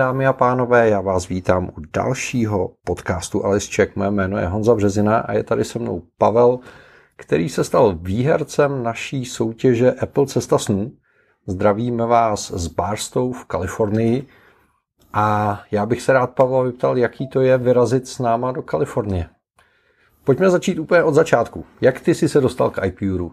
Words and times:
Dámy 0.00 0.26
a 0.26 0.32
pánové, 0.32 0.88
já 0.88 1.00
vás 1.00 1.28
vítám 1.28 1.68
u 1.68 1.80
dalšího 1.92 2.72
podcastu 2.84 3.44
Alice 3.44 3.72
Check. 3.74 3.96
Mé 3.96 4.10
jméno 4.10 4.38
je 4.38 4.46
Honza 4.46 4.74
Březina 4.74 5.18
a 5.18 5.32
je 5.32 5.44
tady 5.44 5.64
se 5.64 5.78
mnou 5.78 6.02
Pavel, 6.18 6.58
který 7.16 7.48
se 7.48 7.64
stal 7.64 7.98
výhercem 8.02 8.82
naší 8.82 9.24
soutěže 9.24 9.92
Apple 9.92 10.26
Cesta 10.26 10.58
snů. 10.58 10.92
Zdravíme 11.46 12.06
vás 12.06 12.50
z 12.50 12.66
Barstow 12.66 13.32
v 13.32 13.44
Kalifornii 13.44 14.26
a 15.12 15.60
já 15.70 15.86
bych 15.86 16.02
se 16.02 16.12
rád 16.12 16.30
Pavel 16.30 16.64
vyptal, 16.64 16.98
jaký 16.98 17.28
to 17.28 17.40
je 17.40 17.58
vyrazit 17.58 18.08
s 18.08 18.18
náma 18.18 18.52
do 18.52 18.62
Kalifornie. 18.62 19.28
Pojďme 20.24 20.50
začít 20.50 20.78
úplně 20.78 21.02
od 21.02 21.14
začátku. 21.14 21.64
Jak 21.80 22.00
ty 22.00 22.14
jsi 22.14 22.28
se 22.28 22.40
dostal 22.40 22.70
k 22.70 22.86
iPuru? 22.86 23.32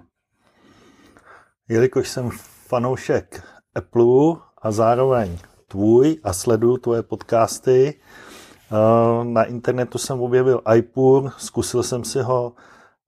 Jelikož 1.69 2.09
jsem 2.09 2.29
fanoušek 2.67 3.43
Apple 3.75 4.35
a 4.61 4.71
zároveň 4.71 5.37
tvůj 5.67 6.17
a 6.23 6.33
sleduju 6.33 6.77
tvoje 6.77 7.03
podcasty, 7.03 7.93
eh, 7.99 9.25
na 9.25 9.43
internetu 9.43 9.97
jsem 9.97 10.21
objevil 10.21 10.61
iPur, 10.75 11.31
zkusil 11.37 11.83
jsem 11.83 12.03
si 12.03 12.21
ho 12.21 12.53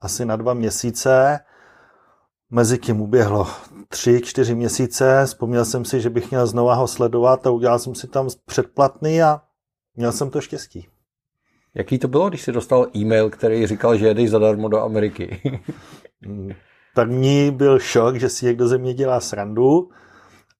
asi 0.01 0.25
na 0.25 0.35
dva 0.35 0.53
měsíce, 0.53 1.39
mezi 2.49 2.77
tím 2.77 3.01
uběhlo 3.01 3.47
tři, 3.89 4.21
čtyři 4.23 4.55
měsíce, 4.55 5.21
vzpomněl 5.25 5.65
jsem 5.65 5.85
si, 5.85 6.01
že 6.01 6.09
bych 6.09 6.31
měl 6.31 6.47
znova 6.47 6.73
ho 6.73 6.87
sledovat 6.87 7.47
a 7.47 7.51
udělal 7.51 7.79
jsem 7.79 7.95
si 7.95 8.07
tam 8.07 8.27
předplatný 8.45 9.21
a 9.21 9.41
měl 9.95 10.11
jsem 10.11 10.29
to 10.29 10.41
štěstí. 10.41 10.87
Jaký 11.75 11.99
to 11.99 12.07
bylo, 12.07 12.29
když 12.29 12.41
jsi 12.41 12.51
dostal 12.51 12.87
e-mail, 12.95 13.29
který 13.29 13.67
říkal, 13.67 13.97
že 13.97 14.07
jedeš 14.07 14.29
zadarmo 14.29 14.67
do 14.67 14.81
Ameriky? 14.81 15.41
První 16.95 17.51
byl 17.51 17.79
šok, 17.79 18.15
že 18.15 18.29
si 18.29 18.45
někdo 18.45 18.67
ze 18.67 18.77
mě 18.77 18.93
dělá 18.93 19.19
srandu 19.19 19.89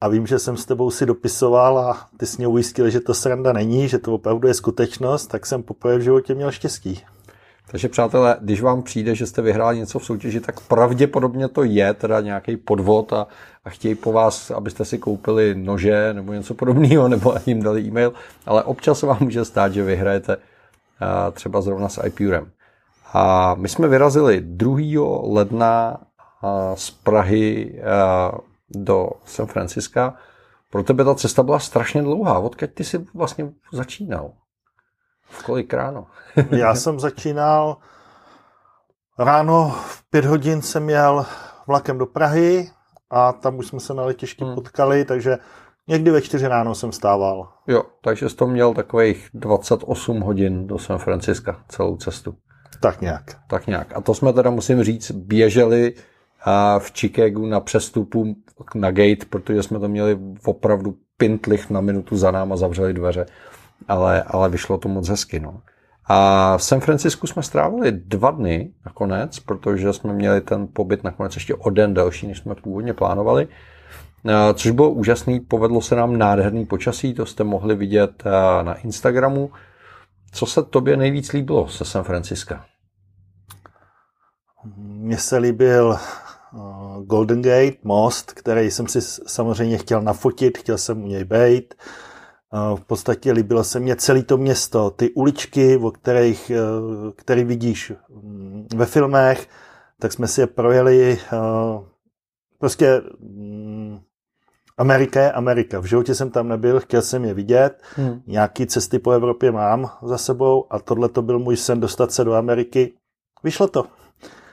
a 0.02 0.08
vím, 0.08 0.28
že 0.28 0.39
jsem 0.39 0.58
s 0.58 0.66
tebou 0.66 0.92
si 0.92 1.05
dopisoval 1.05 1.80
a 1.80 2.08
ty 2.17 2.25
jsi 2.25 2.38
mě 2.38 2.47
ujistil, 2.47 2.89
že 2.89 3.00
to 3.00 3.14
sranda 3.14 3.53
není, 3.53 3.88
že 3.88 4.00
to 4.00 4.14
opravdu 4.14 4.47
je 4.47 4.53
skutečnost, 4.53 5.28
tak 5.28 5.45
jsem 5.45 5.64
poprvé 5.64 5.97
v 5.97 6.02
životě 6.02 6.36
měl 6.36 6.52
štěstí. 6.52 7.03
Takže 7.72 7.89
přátelé, 7.89 8.38
když 8.41 8.61
vám 8.61 8.83
přijde, 8.83 9.16
že 9.16 9.25
jste 9.25 9.41
vyhráli 9.41 9.78
něco 9.78 10.00
v 10.00 10.06
soutěži, 10.06 10.39
tak 10.39 10.59
pravděpodobně 10.59 11.47
to 11.47 11.64
je 11.64 11.94
teda 11.94 12.22
nějaký 12.22 12.58
podvod 12.58 13.14
a, 13.14 13.28
a 13.66 13.69
chtějí 13.69 13.95
po 13.95 14.11
vás, 14.11 14.52
abyste 14.52 14.86
si 14.86 14.97
koupili 14.97 15.56
nože 15.56 16.13
nebo 16.13 16.34
něco 16.34 16.53
podobného, 16.53 17.08
nebo 17.08 17.36
jim 17.45 17.63
dali 17.63 17.81
e-mail, 17.81 18.13
ale 18.45 18.63
občas 18.63 19.02
vám 19.02 19.17
může 19.19 19.45
stát, 19.45 19.73
že 19.73 19.84
vyhrajete 19.84 20.38
a, 21.00 21.31
třeba 21.31 21.61
zrovna 21.61 21.89
s 21.89 22.03
iPurem. 22.06 22.52
A 23.13 23.56
my 23.56 23.69
jsme 23.69 23.88
vyrazili 23.88 24.41
2. 24.41 24.78
ledna 25.23 25.97
a, 26.41 26.75
z 26.75 26.91
Prahy 26.91 27.81
a, 27.84 28.31
do 28.72 29.09
San 29.25 29.45
Franciska. 29.45 30.16
Pro 30.70 30.84
tebe 30.84 31.03
ta 31.03 31.16
cesta 31.16 31.44
byla 31.44 31.59
strašně 31.59 32.02
dlouhá. 32.02 32.39
Odkud 32.39 32.70
ty 32.73 32.84
jsi 32.84 33.06
vlastně 33.14 33.52
začínal? 33.73 34.31
V 35.22 35.44
kolik 35.44 35.73
ráno? 35.73 36.08
Já 36.52 36.75
jsem 36.75 37.00
začínal 37.00 37.78
ráno 39.19 39.69
v 39.69 40.03
pět 40.09 40.25
hodin 40.25 40.62
jsem 40.62 40.90
jel 40.90 41.25
vlakem 41.68 41.97
do 41.97 42.06
Prahy 42.06 42.69
a 43.09 43.34
tam 43.34 43.57
už 43.57 43.68
jsme 43.68 43.80
se 43.80 43.94
na 43.94 44.06
letišti 44.06 44.46
hmm. 44.46 44.56
potkali, 44.56 45.06
takže 45.06 45.38
někdy 45.88 46.12
ve 46.12 46.22
čtyři 46.22 46.47
ráno 46.47 46.75
jsem 46.75 46.91
stával. 46.91 47.50
Jo, 47.68 47.84
takže 48.01 48.30
jsi 48.30 48.36
to 48.36 48.47
měl 48.47 48.74
takových 48.74 49.30
28 49.34 50.19
hodin 50.19 50.68
do 50.68 50.80
San 50.80 50.97
Franciska 50.97 51.63
celou 51.68 51.97
cestu. 51.97 52.36
Tak 52.81 53.01
nějak. 53.01 53.24
Tak 53.47 53.68
nějak. 53.68 53.97
A 53.97 54.01
to 54.01 54.13
jsme 54.13 54.34
teda, 54.34 54.50
musím 54.50 54.84
říct, 54.84 55.12
běželi 55.12 55.94
v 56.79 56.91
Chicagu 56.94 57.45
na 57.45 57.59
přestupu 57.59 58.35
na 58.75 58.91
gate, 58.91 59.25
protože 59.29 59.63
jsme 59.63 59.79
to 59.79 59.88
měli 59.88 60.19
opravdu 60.45 60.95
pintlich 61.17 61.69
na 61.69 61.81
minutu 61.81 62.17
za 62.17 62.31
náma, 62.31 62.55
zavřeli 62.55 62.94
dveře, 62.94 63.25
ale, 63.88 64.23
ale 64.23 64.50
vyšlo 64.50 64.77
to 64.77 64.89
moc 64.89 65.09
hezky. 65.09 65.39
No. 65.39 65.61
A 66.05 66.57
v 66.57 66.63
San 66.63 66.79
Francisku 66.79 67.27
jsme 67.27 67.44
strávili 67.44 67.91
dva 67.91 68.31
dny 68.31 68.73
nakonec, 68.85 69.39
protože 69.39 69.94
jsme 69.94 70.13
měli 70.13 70.41
ten 70.41 70.67
pobyt 70.73 71.03
nakonec 71.03 71.35
ještě 71.35 71.55
o 71.55 71.69
den 71.69 71.94
delší, 71.94 72.27
než 72.27 72.38
jsme 72.38 72.56
původně 72.56 72.94
plánovali. 72.94 73.47
Což 74.53 74.71
bylo 74.71 74.89
úžasný, 74.89 75.39
povedlo 75.39 75.81
se 75.81 75.95
nám 75.95 76.17
nádherný 76.17 76.66
počasí, 76.66 77.13
to 77.13 77.25
jste 77.25 77.44
mohli 77.44 77.75
vidět 77.75 78.23
na 78.61 78.73
Instagramu. 78.73 79.51
Co 80.31 80.45
se 80.45 80.63
tobě 80.63 80.97
nejvíc 80.97 81.31
líbilo 81.31 81.67
se 81.67 81.85
San 81.85 82.03
Franciska? 82.03 82.66
Mně 84.77 85.17
se 85.17 85.38
líbil 85.38 85.97
Golden 87.04 87.42
Gate, 87.42 87.78
most, 87.84 88.32
který 88.32 88.72
jsem 88.72 88.88
si 88.88 89.02
samozřejmě 89.28 89.78
chtěl 89.78 90.02
nafotit, 90.02 90.58
chtěl 90.58 90.78
jsem 90.78 91.04
u 91.04 91.08
něj 91.08 91.24
být. 91.24 91.74
V 92.76 92.82
podstatě 92.88 93.32
líbilo 93.32 93.64
se 93.64 93.80
mně 93.80 93.96
celé 93.96 94.24
to 94.24 94.38
město, 94.38 94.90
ty 94.90 95.12
uličky, 95.12 95.78
o 95.78 95.92
kterých, 95.92 96.50
e, 96.50 96.58
který 97.16 97.44
vidíš 97.44 97.94
mm, 98.10 98.68
ve 98.76 98.86
filmech, 98.86 99.48
tak 100.00 100.14
jsme 100.14 100.28
si 100.28 100.42
je 100.42 100.48
projeli. 100.48 101.20
Prostě 102.60 103.02
mm, 103.20 104.00
Amerika 104.78 105.22
je 105.22 105.31
Amerika. 105.31 105.80
V 105.80 105.86
životě 105.86 106.16
jsem 106.16 106.30
tam 106.30 106.48
nebyl, 106.48 106.80
chtěl 106.80 107.02
jsem 107.02 107.26
je 107.26 107.34
vidět. 107.34 107.81
Hmm. 107.96 108.22
Nějaký 108.28 108.68
cesty 108.68 109.00
po 109.00 109.12
Evropě 109.12 109.52
mám 109.52 109.90
za 110.04 110.18
sebou 110.18 110.66
a 110.70 110.80
tohle 110.80 111.10
to 111.10 111.22
byl 111.22 111.40
můj 111.40 111.58
sen 111.58 111.80
dostat 111.80 112.12
se 112.12 112.24
do 112.24 112.34
Ameriky. 112.34 112.94
Vyšlo 113.44 113.68
to. 113.68 113.86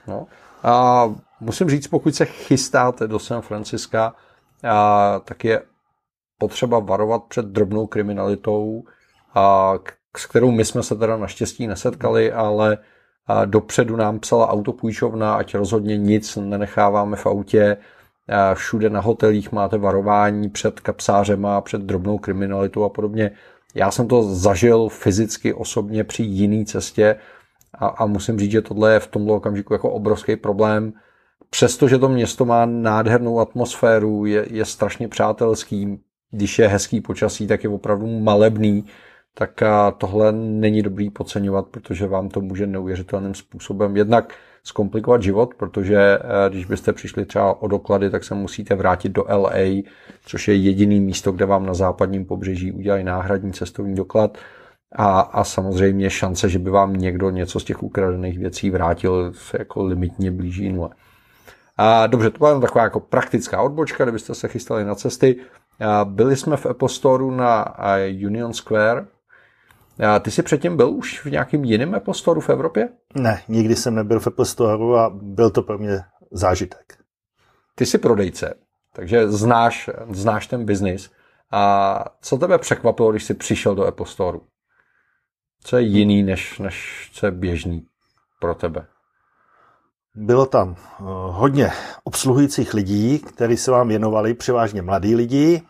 No. 0.07 0.27
A 0.63 1.05
musím 1.39 1.69
říct, 1.69 1.87
pokud 1.87 2.15
se 2.15 2.25
chystáte 2.25 3.07
do 3.07 3.19
San 3.19 3.41
Franciska, 3.41 4.15
a, 4.63 5.19
tak 5.25 5.45
je 5.45 5.61
potřeba 6.37 6.79
varovat 6.79 7.23
před 7.23 7.45
drobnou 7.45 7.87
kriminalitou, 7.87 8.83
a, 9.35 9.73
s 10.17 10.25
kterou 10.25 10.51
my 10.51 10.65
jsme 10.65 10.83
se 10.83 10.95
teda 10.95 11.17
naštěstí 11.17 11.67
nesetkali, 11.67 12.31
ale 12.31 12.77
a, 13.27 13.45
dopředu 13.45 13.95
nám 13.95 14.19
psala 14.19 14.49
autopůjčovna, 14.49 15.33
ať 15.33 15.55
rozhodně 15.55 15.97
nic 15.97 16.35
nenecháváme 16.35 17.17
v 17.17 17.25
autě, 17.25 17.77
a 18.29 18.55
všude 18.55 18.89
na 18.89 18.99
hotelích 18.99 19.51
máte 19.51 19.77
varování 19.77 20.49
před 20.49 20.79
kapsářema, 20.79 21.61
před 21.61 21.81
drobnou 21.81 22.17
kriminalitou 22.17 22.83
a 22.83 22.89
podobně. 22.89 23.31
Já 23.75 23.91
jsem 23.91 24.07
to 24.07 24.35
zažil 24.35 24.89
fyzicky 24.89 25.53
osobně 25.53 26.03
při 26.03 26.23
jiné 26.23 26.65
cestě, 26.65 27.15
a, 27.73 27.87
a 27.87 28.05
musím 28.05 28.39
říct, 28.39 28.51
že 28.51 28.61
tohle 28.61 28.93
je 28.93 28.99
v 28.99 29.07
tomto 29.07 29.35
okamžiku 29.35 29.73
jako 29.73 29.91
obrovský 29.91 30.35
problém. 30.35 30.93
Přestože 31.49 31.97
to 31.97 32.09
město 32.09 32.45
má 32.45 32.65
nádhernou 32.65 33.39
atmosféru, 33.39 34.25
je, 34.25 34.45
je 34.49 34.65
strašně 34.65 35.07
přátelský, 35.07 35.99
když 36.31 36.59
je 36.59 36.67
hezký 36.67 37.01
počasí, 37.01 37.47
tak 37.47 37.63
je 37.63 37.69
opravdu 37.69 38.19
malebný, 38.19 38.85
tak 39.33 39.63
tohle 39.97 40.31
není 40.31 40.81
dobrý 40.81 41.09
podceňovat, 41.09 41.67
protože 41.67 42.07
vám 42.07 42.29
to 42.29 42.41
může 42.41 42.67
neuvěřitelným 42.67 43.33
způsobem 43.33 43.97
jednak 43.97 44.33
zkomplikovat 44.63 45.23
život, 45.23 45.53
protože 45.57 45.97
eh, 45.97 46.49
když 46.49 46.65
byste 46.65 46.93
přišli 46.93 47.25
třeba 47.25 47.61
o 47.61 47.67
doklady, 47.67 48.09
tak 48.09 48.23
se 48.23 48.35
musíte 48.35 48.75
vrátit 48.75 49.09
do 49.09 49.25
LA, 49.29 49.83
což 50.25 50.47
je 50.47 50.55
jediný 50.55 50.99
místo, 50.99 51.31
kde 51.31 51.45
vám 51.45 51.65
na 51.65 51.73
západním 51.73 52.25
pobřeží 52.25 52.71
udělají 52.71 53.03
náhradní 53.03 53.53
cestovní 53.53 53.95
doklad 53.95 54.37
a, 54.95 55.19
a 55.19 55.43
samozřejmě 55.43 56.09
šance, 56.09 56.49
že 56.49 56.59
by 56.59 56.69
vám 56.69 56.93
někdo 56.93 57.29
něco 57.29 57.59
z 57.59 57.63
těch 57.63 57.83
ukradených 57.83 58.39
věcí 58.39 58.69
vrátil, 58.69 59.33
se 59.33 59.57
jako 59.59 59.83
limitně 59.83 60.31
blíží 60.31 60.69
nule. 60.69 60.89
A 61.77 62.07
dobře, 62.07 62.29
to 62.29 62.37
byla 62.37 62.59
taková 62.59 62.83
jako 62.83 62.99
praktická 62.99 63.61
odbočka, 63.61 64.03
kdybyste 64.03 64.35
se 64.35 64.47
chystali 64.47 64.85
na 64.85 64.95
cesty. 64.95 65.35
A 65.79 66.05
byli 66.05 66.35
jsme 66.35 66.57
v 66.57 66.65
Apple 66.65 66.89
Store 66.89 67.25
na 67.25 67.75
Union 68.25 68.53
Square. 68.53 69.05
A 70.07 70.19
ty 70.19 70.31
jsi 70.31 70.43
předtím 70.43 70.77
byl 70.77 70.89
už 70.89 71.25
v 71.25 71.31
nějakým 71.31 71.63
jiném 71.63 71.95
Apple 71.95 72.13
Store 72.13 72.41
v 72.41 72.49
Evropě? 72.49 72.89
Ne, 73.15 73.41
nikdy 73.47 73.75
jsem 73.75 73.95
nebyl 73.95 74.19
v 74.19 74.27
Apple 74.27 74.45
Store 74.45 74.99
a 74.99 75.09
byl 75.13 75.49
to 75.49 75.61
pro 75.61 75.77
mě 75.77 75.99
zážitek. 76.31 76.97
Ty 77.75 77.85
jsi 77.85 77.97
prodejce, 77.97 78.53
takže 78.93 79.31
znáš, 79.31 79.89
znáš 80.09 80.47
ten 80.47 80.65
biznis. 80.65 81.11
A 81.51 82.05
co 82.21 82.37
tebe 82.37 82.57
překvapilo, 82.57 83.11
když 83.11 83.23
jsi 83.23 83.33
přišel 83.33 83.75
do 83.75 83.85
Apple 83.85 84.05
Store? 84.05 84.37
Co 85.63 85.77
je 85.77 85.83
jiný, 85.83 86.23
než, 86.23 86.59
než 86.59 87.09
co 87.13 87.25
je 87.25 87.31
běžný 87.31 87.85
pro 88.39 88.55
tebe? 88.55 88.87
Bylo 90.15 90.45
tam 90.45 90.75
eh, 90.77 91.03
hodně 91.29 91.71
obsluhujících 92.03 92.73
lidí, 92.73 93.19
kteří 93.19 93.57
se 93.57 93.71
vám 93.71 93.87
věnovali, 93.87 94.33
převážně 94.33 94.81
mladí 94.81 95.15
lidi, 95.15 95.61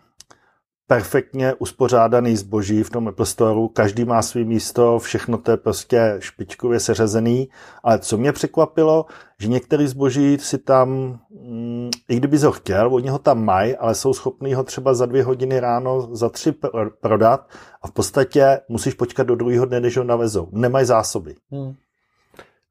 perfektně 0.88 1.54
uspořádaný 1.54 2.38
zboží 2.38 2.84
v 2.84 2.90
tom 2.90 3.08
Apple 3.08 3.26
Store, 3.26 3.60
každý 3.74 4.06
má 4.06 4.22
svý 4.22 4.46
místo, 4.46 5.00
všechno 5.00 5.38
to 5.38 5.52
je 5.52 5.58
prostě 5.58 6.16
špičkově 6.20 6.80
seřazený, 6.80 7.50
ale 7.84 8.00
co 8.00 8.18
mě 8.18 8.32
překvapilo, 8.32 9.06
že 9.40 9.48
některý 9.48 9.88
zboží 9.88 10.38
si 10.38 10.58
tam, 10.58 10.90
mm, 11.30 11.90
i 12.10 12.16
kdyby 12.16 12.38
ho 12.38 12.52
chtěl, 12.52 12.94
oni 12.94 13.10
ho 13.10 13.20
tam 13.20 13.46
mají, 13.46 13.76
ale 13.76 13.96
jsou 13.96 14.14
schopní 14.14 14.54
ho 14.54 14.64
třeba 14.64 14.94
za 14.94 15.06
dvě 15.06 15.24
hodiny 15.24 15.60
ráno, 15.60 16.16
za 16.16 16.30
tři 16.30 16.54
prodat 17.02 17.50
a 17.82 17.88
v 17.88 17.92
podstatě 17.92 18.60
musíš 18.70 18.94
počkat 18.94 19.24
do 19.28 19.36
druhého 19.36 19.66
dne, 19.66 19.80
než 19.80 19.98
ho 19.98 20.04
navezou. 20.04 20.50
Nemají 20.52 20.86
zásoby. 20.86 21.36
Hmm. 21.52 21.74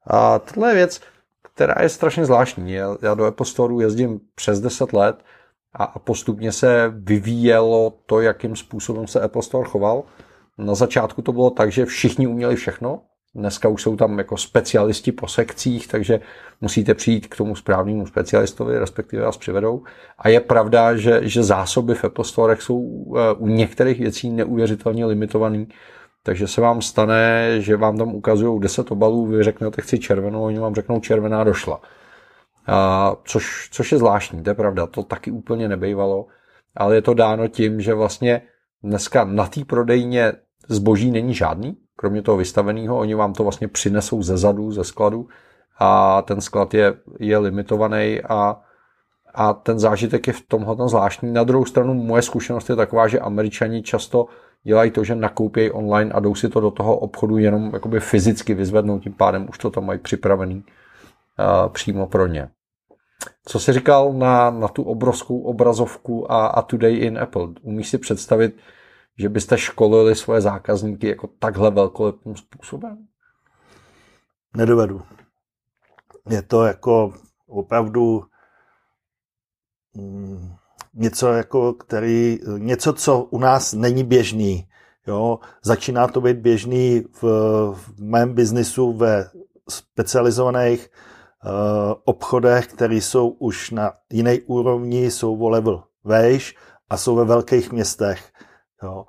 A 0.06 0.38
tohle 0.38 0.70
je 0.70 0.74
věc, 0.74 1.00
která 1.54 1.74
je 1.82 1.88
strašně 1.88 2.24
zvláštní. 2.24 2.72
Já 3.02 3.14
do 3.14 3.24
Apple 3.24 3.46
Store 3.46 3.74
jezdím 3.84 4.20
přes 4.34 4.60
10 4.60 4.92
let 4.92 5.16
a 5.78 5.98
postupně 5.98 6.52
se 6.52 6.92
vyvíjelo 6.96 7.92
to, 8.06 8.20
jakým 8.20 8.56
způsobem 8.56 9.06
se 9.06 9.20
Apple 9.20 9.42
Store 9.42 9.68
choval. 9.68 10.02
Na 10.58 10.74
začátku 10.74 11.22
to 11.22 11.32
bylo 11.32 11.50
tak, 11.50 11.72
že 11.72 11.86
všichni 11.86 12.26
uměli 12.26 12.56
všechno, 12.56 13.00
Dneska 13.36 13.68
už 13.68 13.82
jsou 13.82 13.96
tam 13.96 14.18
jako 14.18 14.36
specialisti 14.36 15.12
po 15.12 15.28
sekcích, 15.28 15.88
takže 15.88 16.20
musíte 16.60 16.94
přijít 16.94 17.26
k 17.26 17.36
tomu 17.36 17.56
správnému 17.56 18.06
specialistovi, 18.06 18.78
respektive 18.78 19.22
vás 19.22 19.36
přivedou. 19.36 19.82
A 20.18 20.28
je 20.28 20.40
pravda, 20.40 20.96
že, 20.96 21.20
že 21.22 21.42
zásoby 21.42 21.94
v 21.94 22.04
Apple 22.04 22.24
Store 22.24 22.56
jsou 22.60 23.06
eh, 23.16 23.34
u 23.38 23.46
některých 23.46 24.00
věcí 24.00 24.30
neuvěřitelně 24.30 25.06
limitovaný. 25.06 25.68
Takže 26.22 26.48
se 26.48 26.60
vám 26.60 26.82
stane, 26.82 27.56
že 27.60 27.76
vám 27.76 27.98
tam 27.98 28.14
ukazují 28.14 28.60
10 28.60 28.90
obalů, 28.90 29.26
vy 29.26 29.42
řeknete, 29.42 29.82
chci 29.82 29.98
červenou, 29.98 30.44
oni 30.44 30.58
vám 30.58 30.74
řeknou, 30.74 31.00
červená 31.00 31.44
došla. 31.44 31.80
A, 32.66 33.16
což, 33.24 33.68
což 33.72 33.92
je 33.92 33.98
zvláštní, 33.98 34.42
to 34.42 34.50
je 34.50 34.54
pravda, 34.54 34.86
to 34.86 35.02
taky 35.02 35.30
úplně 35.30 35.68
nebejvalo, 35.68 36.26
ale 36.76 36.94
je 36.94 37.02
to 37.02 37.14
dáno 37.14 37.48
tím, 37.48 37.80
že 37.80 37.94
vlastně 37.94 38.42
dneska 38.82 39.24
na 39.24 39.46
té 39.46 39.64
prodejně 39.64 40.32
zboží 40.68 41.10
není 41.10 41.34
žádný, 41.34 41.76
kromě 41.96 42.22
toho 42.22 42.36
vystaveného, 42.36 42.98
oni 42.98 43.14
vám 43.14 43.32
to 43.32 43.42
vlastně 43.42 43.68
přinesou 43.68 44.22
ze 44.22 44.36
zadu, 44.36 44.72
ze 44.72 44.84
skladu 44.84 45.28
a 45.78 46.22
ten 46.22 46.40
sklad 46.40 46.74
je, 46.74 46.94
je 47.20 47.38
limitovaný 47.38 48.20
a, 48.28 48.60
a 49.34 49.52
ten 49.52 49.78
zážitek 49.78 50.26
je 50.26 50.32
v 50.32 50.40
tomhle 50.48 50.88
zvláštní. 50.88 51.32
Na 51.32 51.44
druhou 51.44 51.64
stranu 51.64 51.94
moje 51.94 52.22
zkušenost 52.22 52.70
je 52.70 52.76
taková, 52.76 53.08
že 53.08 53.20
američani 53.20 53.82
často 53.82 54.26
dělají 54.62 54.90
to, 54.90 55.04
že 55.04 55.14
nakoupějí 55.14 55.70
online 55.70 56.12
a 56.12 56.20
jdou 56.20 56.34
si 56.34 56.48
to 56.48 56.60
do 56.60 56.70
toho 56.70 56.96
obchodu 56.98 57.38
jenom 57.38 57.70
jakoby 57.72 58.00
fyzicky 58.00 58.54
vyzvednout, 58.54 59.02
tím 59.02 59.12
pádem 59.12 59.46
už 59.48 59.58
to 59.58 59.70
tam 59.70 59.86
mají 59.86 59.98
připravený 59.98 60.64
přímo 61.68 62.06
pro 62.06 62.26
ně. 62.26 62.50
Co 63.44 63.60
jsi 63.60 63.72
říkal 63.72 64.12
na, 64.12 64.50
na 64.50 64.68
tu 64.68 64.82
obrovskou 64.82 65.40
obrazovku 65.40 66.32
a, 66.32 66.46
a 66.46 66.62
Today 66.62 66.98
in 66.98 67.18
Apple? 67.18 67.48
Umíš 67.62 67.88
si 67.88 67.98
představit, 67.98 68.56
že 69.18 69.28
byste 69.28 69.58
školili 69.58 70.14
svoje 70.14 70.40
zákazníky 70.40 71.08
jako 71.08 71.26
takhle 71.38 71.70
velkolepým 71.70 72.36
způsobem? 72.36 73.06
Nedovedu. 74.56 75.02
Je 76.30 76.42
to 76.42 76.64
jako 76.64 77.12
opravdu 77.46 78.22
mm, 79.94 80.54
něco, 80.94 81.32
jako 81.32 81.72
který, 81.72 82.38
něco, 82.58 82.92
co 82.92 83.22
u 83.22 83.38
nás 83.38 83.72
není 83.72 84.04
běžný. 84.04 84.68
Jo? 85.06 85.38
Začíná 85.62 86.08
to 86.08 86.20
být 86.20 86.36
běžný 86.36 87.04
v, 87.12 87.22
v 87.74 88.00
mém 88.00 88.34
biznisu 88.34 88.92
ve 88.92 89.30
specializovaných 89.68 90.90
obchodech, 92.04 92.66
které 92.66 92.94
jsou 92.94 93.28
už 93.28 93.70
na 93.70 93.92
jiné 94.12 94.38
úrovni, 94.46 95.10
jsou 95.10 95.38
o 95.38 95.48
level 95.48 95.82
vejš 96.04 96.56
a 96.90 96.96
jsou 96.96 97.16
ve 97.16 97.24
velkých 97.24 97.72
městech. 97.72 98.32
Jo. 98.82 99.04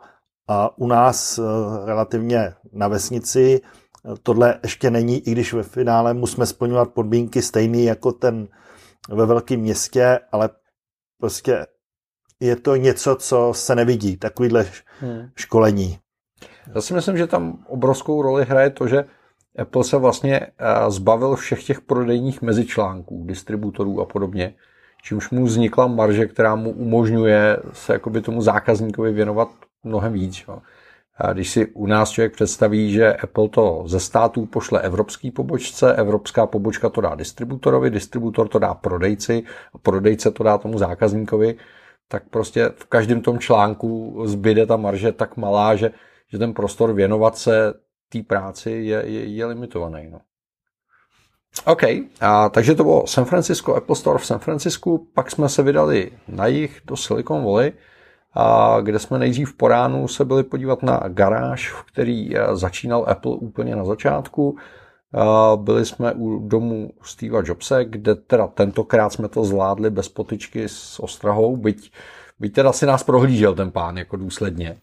A 0.48 0.78
u 0.78 0.88
nás 0.88 1.40
eh, 1.40 1.44
relativně 1.86 2.54
na 2.74 2.88
vesnici 2.88 3.62
eh, 3.62 4.16
tohle 4.24 4.60
ještě 4.64 4.92
není, 4.92 5.28
i 5.28 5.32
když 5.32 5.54
ve 5.54 5.64
finále 5.64 6.14
musíme 6.14 6.46
splňovat 6.46 6.94
podmínky 6.94 7.42
stejný 7.42 7.84
jako 7.84 8.12
ten 8.12 8.48
ve 9.10 9.26
velkém 9.26 9.60
městě, 9.60 10.20
ale 10.32 10.50
prostě 11.20 11.66
je 12.40 12.56
to 12.56 12.76
něco, 12.76 13.16
co 13.16 13.54
se 13.54 13.76
nevidí, 13.76 14.18
takovýhle 14.18 14.66
hmm. 15.00 15.30
školení. 15.36 16.00
Já 16.76 16.82
si 16.82 16.94
myslím, 16.94 17.18
že 17.18 17.28
tam 17.28 17.66
obrovskou 17.68 18.22
roli 18.22 18.46
hraje 18.46 18.70
to, 18.70 18.88
že 18.88 19.06
Apple 19.58 19.84
se 19.84 19.98
vlastně 19.98 20.40
eh, 20.40 20.52
zbavil 20.88 21.36
všech 21.36 21.64
těch 21.64 21.82
prodejních 21.82 22.42
mezičlánků, 22.42 23.24
distributorů 23.28 24.02
a 24.02 24.06
podobně, 24.06 24.54
čímž 25.04 25.30
mu 25.30 25.46
vznikla 25.46 25.88
marže, 25.88 26.26
která 26.26 26.56
mu 26.56 26.72
umožňuje 26.72 27.58
se 27.74 27.94
jakoby 27.94 28.22
tomu 28.22 28.42
zákazníkovi 28.42 29.12
věnovat 29.12 29.50
mnohem 29.84 30.14
víc. 30.14 30.44
Jo. 30.48 30.60
A 31.18 31.34
když 31.34 31.50
si 31.50 31.66
u 31.66 31.86
nás 31.86 32.10
člověk 32.10 32.34
představí, 32.34 32.92
že 32.92 33.14
Apple 33.14 33.50
to 33.50 33.84
ze 33.86 34.00
států 34.00 34.46
pošle 34.46 34.82
evropský 34.82 35.32
pobočce, 35.32 35.96
evropská 35.96 36.46
pobočka 36.46 36.90
to 36.90 37.02
dá 37.02 37.16
distributorovi, 37.16 37.90
distributor 37.90 38.48
to 38.48 38.60
dá 38.60 38.74
prodejci, 38.74 39.44
prodejce 39.82 40.32
to 40.32 40.44
dá 40.44 40.58
tomu 40.58 40.78
zákazníkovi, 40.78 41.56
tak 42.08 42.24
prostě 42.30 42.70
v 42.76 42.86
každém 42.86 43.22
tom 43.22 43.40
článku 43.40 44.22
zbyde 44.26 44.66
ta 44.66 44.78
marže 44.78 45.12
tak 45.12 45.38
malá, 45.38 45.76
že, 45.76 45.92
že 46.32 46.38
ten 46.38 46.54
prostor 46.54 46.94
věnovat 46.94 47.38
se 47.38 47.74
té 48.10 48.24
práci 48.24 48.72
je, 48.72 49.04
je, 49.06 49.26
je 49.26 49.46
limitovaný. 49.46 50.08
No. 50.12 50.20
OK, 51.66 51.84
a 52.22 52.50
takže 52.50 52.76
to 52.76 52.84
bylo 52.84 53.08
San 53.08 53.26
Francisco, 53.26 53.76
Apple 53.76 53.96
Store 53.96 54.20
v 54.20 54.26
San 54.26 54.40
Francisku, 54.40 55.08
pak 55.14 55.32
jsme 55.32 55.50
se 55.50 55.64
vydali 55.64 56.12
na 56.28 56.48
jich 56.48 56.82
do 56.86 56.98
Silicon 56.98 57.44
Valley, 57.44 57.74
a 58.34 58.78
kde 58.82 59.00
jsme 59.00 59.20
nejdřív 59.20 59.54
po 59.54 59.68
ránu 59.68 60.08
se 60.08 60.26
byli 60.26 60.44
podívat 60.44 60.84
na 60.84 61.04
garáž, 61.08 61.72
v 61.72 61.84
který 61.84 62.38
eh, 62.38 62.56
začínal 62.56 63.06
Apple 63.08 63.36
úplně 63.36 63.76
na 63.76 63.86
začátku. 63.86 64.58
Byli 65.56 65.86
jsme 65.86 66.14
u 66.14 66.48
domu 66.48 66.92
Steva 67.02 67.42
Jobse, 67.46 67.86
kde 67.86 68.16
teda 68.16 68.48
tentokrát 68.48 69.14
jsme 69.14 69.28
to 69.28 69.44
zvládli 69.44 69.90
bez 69.90 70.10
potyčky 70.10 70.70
s 70.70 71.00
ostrahou, 71.00 71.58
byť, 71.58 71.92
byť 72.40 72.54
teda 72.54 72.72
si 72.74 72.86
nás 72.86 73.04
prohlížel 73.04 73.56
ten 73.56 73.72
pán 73.72 73.98
jako 73.98 74.18
důsledně. 74.18 74.78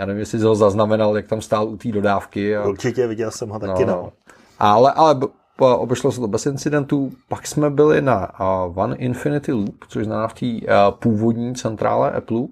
Já 0.00 0.06
nevím, 0.06 0.20
jestli 0.20 0.38
jsi 0.38 0.44
ho 0.44 0.54
zaznamenal, 0.54 1.16
jak 1.16 1.26
tam 1.26 1.40
stál 1.40 1.68
u 1.68 1.76
té 1.76 1.92
dodávky. 1.92 2.56
A... 2.56 2.64
Určitě, 2.64 3.06
viděl 3.06 3.30
jsem 3.30 3.48
ho 3.48 3.58
taky, 3.58 3.84
no. 3.84 3.92
no. 3.92 4.12
Ale, 4.58 4.92
ale 4.92 5.20
obešlo 5.58 6.12
se 6.12 6.20
to 6.20 6.28
bez 6.28 6.46
incidentů. 6.46 7.12
Pak 7.28 7.46
jsme 7.46 7.70
byli 7.70 8.02
na 8.02 8.40
One 8.74 8.96
Infinity 8.96 9.52
Loop, 9.52 9.84
což 9.88 10.04
znamená 10.04 10.28
v 10.28 10.34
té 10.34 10.46
původní 10.90 11.54
centrále 11.54 12.10
Apple, 12.10 12.42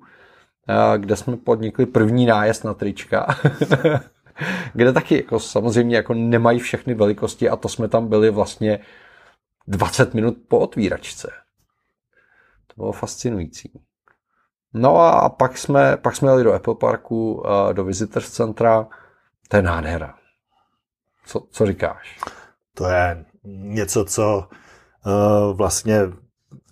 kde 0.96 1.16
jsme 1.16 1.36
podnikli 1.36 1.86
první 1.86 2.26
nájezd 2.26 2.64
na 2.64 2.74
trička. 2.74 3.26
kde 4.74 4.92
taky 4.92 5.16
jako 5.16 5.40
samozřejmě 5.40 5.96
jako 5.96 6.14
nemají 6.14 6.58
všechny 6.58 6.94
velikosti 6.94 7.48
a 7.48 7.56
to 7.56 7.68
jsme 7.68 7.88
tam 7.88 8.08
byli 8.08 8.30
vlastně 8.30 8.78
20 9.66 10.14
minut 10.14 10.36
po 10.48 10.58
otvíračce. 10.58 11.30
To 12.66 12.74
bylo 12.76 12.92
fascinující. 12.92 13.72
No 14.74 14.96
a 14.96 15.28
pak 15.28 15.58
jsme, 15.58 15.96
pak 15.96 16.16
jsme 16.16 16.30
jeli 16.30 16.44
do 16.44 16.52
Apple 16.52 16.74
Parku, 16.74 17.42
do 17.72 17.84
Visitors 17.84 18.30
Centra. 18.30 18.86
To 19.48 19.56
je 19.56 19.62
nádhera. 19.62 20.14
Co, 21.26 21.46
co 21.50 21.66
říkáš? 21.66 22.18
To 22.74 22.86
je 22.86 23.24
něco, 23.44 24.04
co 24.04 24.48
uh, 25.06 25.56
vlastně 25.56 26.00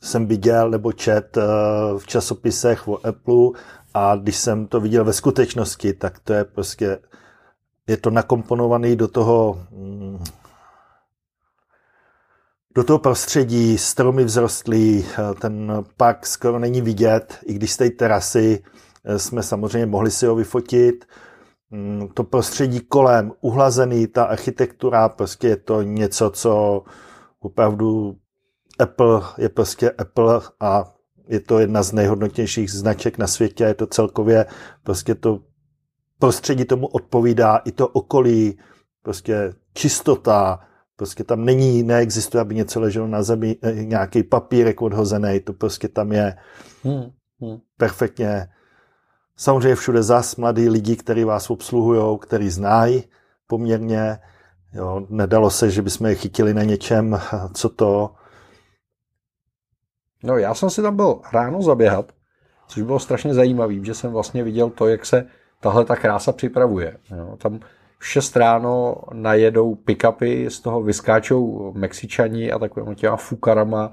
jsem 0.02 0.26
viděl 0.26 0.70
nebo 0.70 0.92
čet 0.92 1.36
uh, 1.36 1.98
v 1.98 2.06
časopisech 2.06 2.88
o 2.88 3.06
Apple 3.06 3.60
a 3.94 4.16
když 4.16 4.36
jsem 4.36 4.66
to 4.66 4.80
viděl 4.80 5.04
ve 5.04 5.12
skutečnosti, 5.12 5.92
tak 5.92 6.18
to 6.18 6.32
je 6.32 6.44
prostě, 6.44 6.98
je 7.86 7.96
to 7.96 8.10
nakomponovaný 8.10 8.96
do 8.96 9.08
toho, 9.08 9.66
mm, 9.70 10.24
do 12.76 12.84
toho 12.84 12.98
prostředí, 12.98 13.78
stromy 13.78 14.24
vzrostlý, 14.24 15.06
ten 15.40 15.84
pak 15.96 16.26
skoro 16.26 16.58
není 16.58 16.80
vidět, 16.80 17.38
i 17.46 17.54
když 17.54 17.72
z 17.72 17.76
té 17.76 17.90
terasy 17.90 18.62
eh, 19.04 19.18
jsme 19.18 19.42
samozřejmě 19.42 19.86
mohli 19.86 20.10
si 20.10 20.26
ho 20.26 20.34
vyfotit. 20.34 21.04
Mm, 21.70 22.08
to 22.14 22.24
prostředí 22.24 22.80
kolem, 22.80 23.32
uhlazený, 23.40 24.06
ta 24.06 24.24
architektura, 24.24 25.08
prostě 25.08 25.48
je 25.48 25.56
to 25.56 25.82
něco, 25.82 26.30
co 26.30 26.82
opravdu 27.40 28.16
Apple 28.78 29.22
je 29.38 29.48
prostě 29.48 29.90
Apple 29.90 30.40
a 30.60 30.84
je 31.28 31.40
to 31.40 31.58
jedna 31.58 31.82
z 31.82 31.92
nejhodnotnějších 31.92 32.72
značek 32.72 33.18
na 33.18 33.26
světě, 33.26 33.64
je 33.64 33.74
to 33.74 33.86
celkově 33.86 34.46
prostě 34.82 35.14
to 35.14 35.40
prostředí 36.18 36.64
tomu 36.64 36.86
odpovídá, 36.86 37.56
i 37.56 37.72
to 37.72 37.88
okolí, 37.88 38.58
prostě 39.02 39.52
čistota, 39.74 40.60
prostě 40.96 41.24
tam 41.24 41.44
není, 41.44 41.82
neexistuje, 41.82 42.40
aby 42.40 42.54
něco 42.54 42.80
leželo 42.80 43.06
na 43.06 43.22
zemi, 43.22 43.56
eh, 43.62 43.72
nějaký 43.72 44.22
papírek 44.22 44.82
odhozený, 44.82 45.40
to 45.40 45.52
prostě 45.52 45.88
tam 45.88 46.12
je 46.12 46.36
hmm, 46.84 47.10
hmm. 47.40 47.58
perfektně. 47.76 48.48
Samozřejmě 49.36 49.74
všude 49.74 50.02
zas 50.02 50.36
mladí 50.36 50.68
lidi, 50.68 50.96
kteří 50.96 51.24
vás 51.24 51.50
obsluhují, 51.50 52.18
který 52.18 52.50
znají 52.50 53.04
poměrně. 53.46 54.18
Jo, 54.72 55.06
nedalo 55.08 55.50
se, 55.50 55.70
že 55.70 55.82
bychom 55.82 56.06
je 56.06 56.14
chytili 56.14 56.54
na 56.54 56.62
něčem, 56.62 57.20
co 57.54 57.68
to, 57.68 58.10
No 60.26 60.38
já 60.38 60.54
jsem 60.54 60.70
si 60.70 60.82
tam 60.82 60.96
byl 60.96 61.20
ráno 61.32 61.62
zaběhat, 61.62 62.12
což 62.68 62.82
bylo 62.82 62.98
strašně 62.98 63.34
zajímavé, 63.34 63.74
že 63.84 63.94
jsem 63.94 64.12
vlastně 64.12 64.44
viděl 64.44 64.70
to, 64.70 64.88
jak 64.88 65.06
se 65.06 65.26
tahle 65.60 65.84
ta 65.84 65.96
krása 65.96 66.32
připravuje. 66.32 66.96
Jo, 67.16 67.36
tam 67.38 67.60
v 68.06 68.08
6 68.08 68.36
ráno 68.36 68.96
najedou 69.12 69.74
pick-upy, 69.74 70.46
z 70.46 70.60
toho 70.60 70.82
vyskáčou 70.82 71.72
Mexičani 71.72 72.52
a 72.52 72.58
takovým 72.58 72.94
těma 72.94 73.16
fukarama 73.16 73.92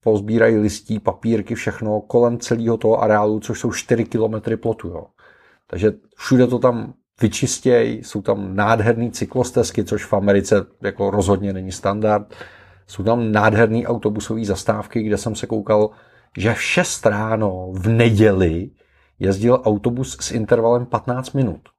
pozbírají 0.00 0.56
listí, 0.56 1.00
papírky, 1.00 1.54
všechno 1.54 2.00
kolem 2.00 2.38
celého 2.38 2.76
toho 2.76 3.02
areálu, 3.02 3.40
což 3.40 3.60
jsou 3.60 3.72
4 3.72 4.04
kilometry 4.04 4.56
plotu. 4.56 4.88
Jo. 4.88 5.06
Takže 5.66 5.92
všude 6.16 6.46
to 6.46 6.58
tam 6.58 6.94
vyčistějí, 7.20 8.04
jsou 8.04 8.22
tam 8.22 8.56
nádherný 8.56 9.10
cyklostezky, 9.10 9.84
což 9.84 10.04
v 10.04 10.12
Americe 10.12 10.66
jako 10.82 11.10
rozhodně 11.10 11.52
není 11.52 11.72
standard. 11.72 12.34
Jsou 12.86 13.02
tam 13.02 13.32
nádherné 13.32 13.86
autobusové 13.86 14.44
zastávky, 14.44 15.02
kde 15.02 15.18
jsem 15.18 15.34
se 15.34 15.46
koukal, 15.46 15.90
že 16.38 16.54
v 16.54 16.62
6 16.62 17.06
ráno 17.06 17.72
v 17.72 17.88
neděli 17.88 18.70
jezdil 19.18 19.62
autobus 19.64 20.16
s 20.20 20.30
intervalem 20.30 20.86
15 20.86 21.32
minut. 21.32 21.71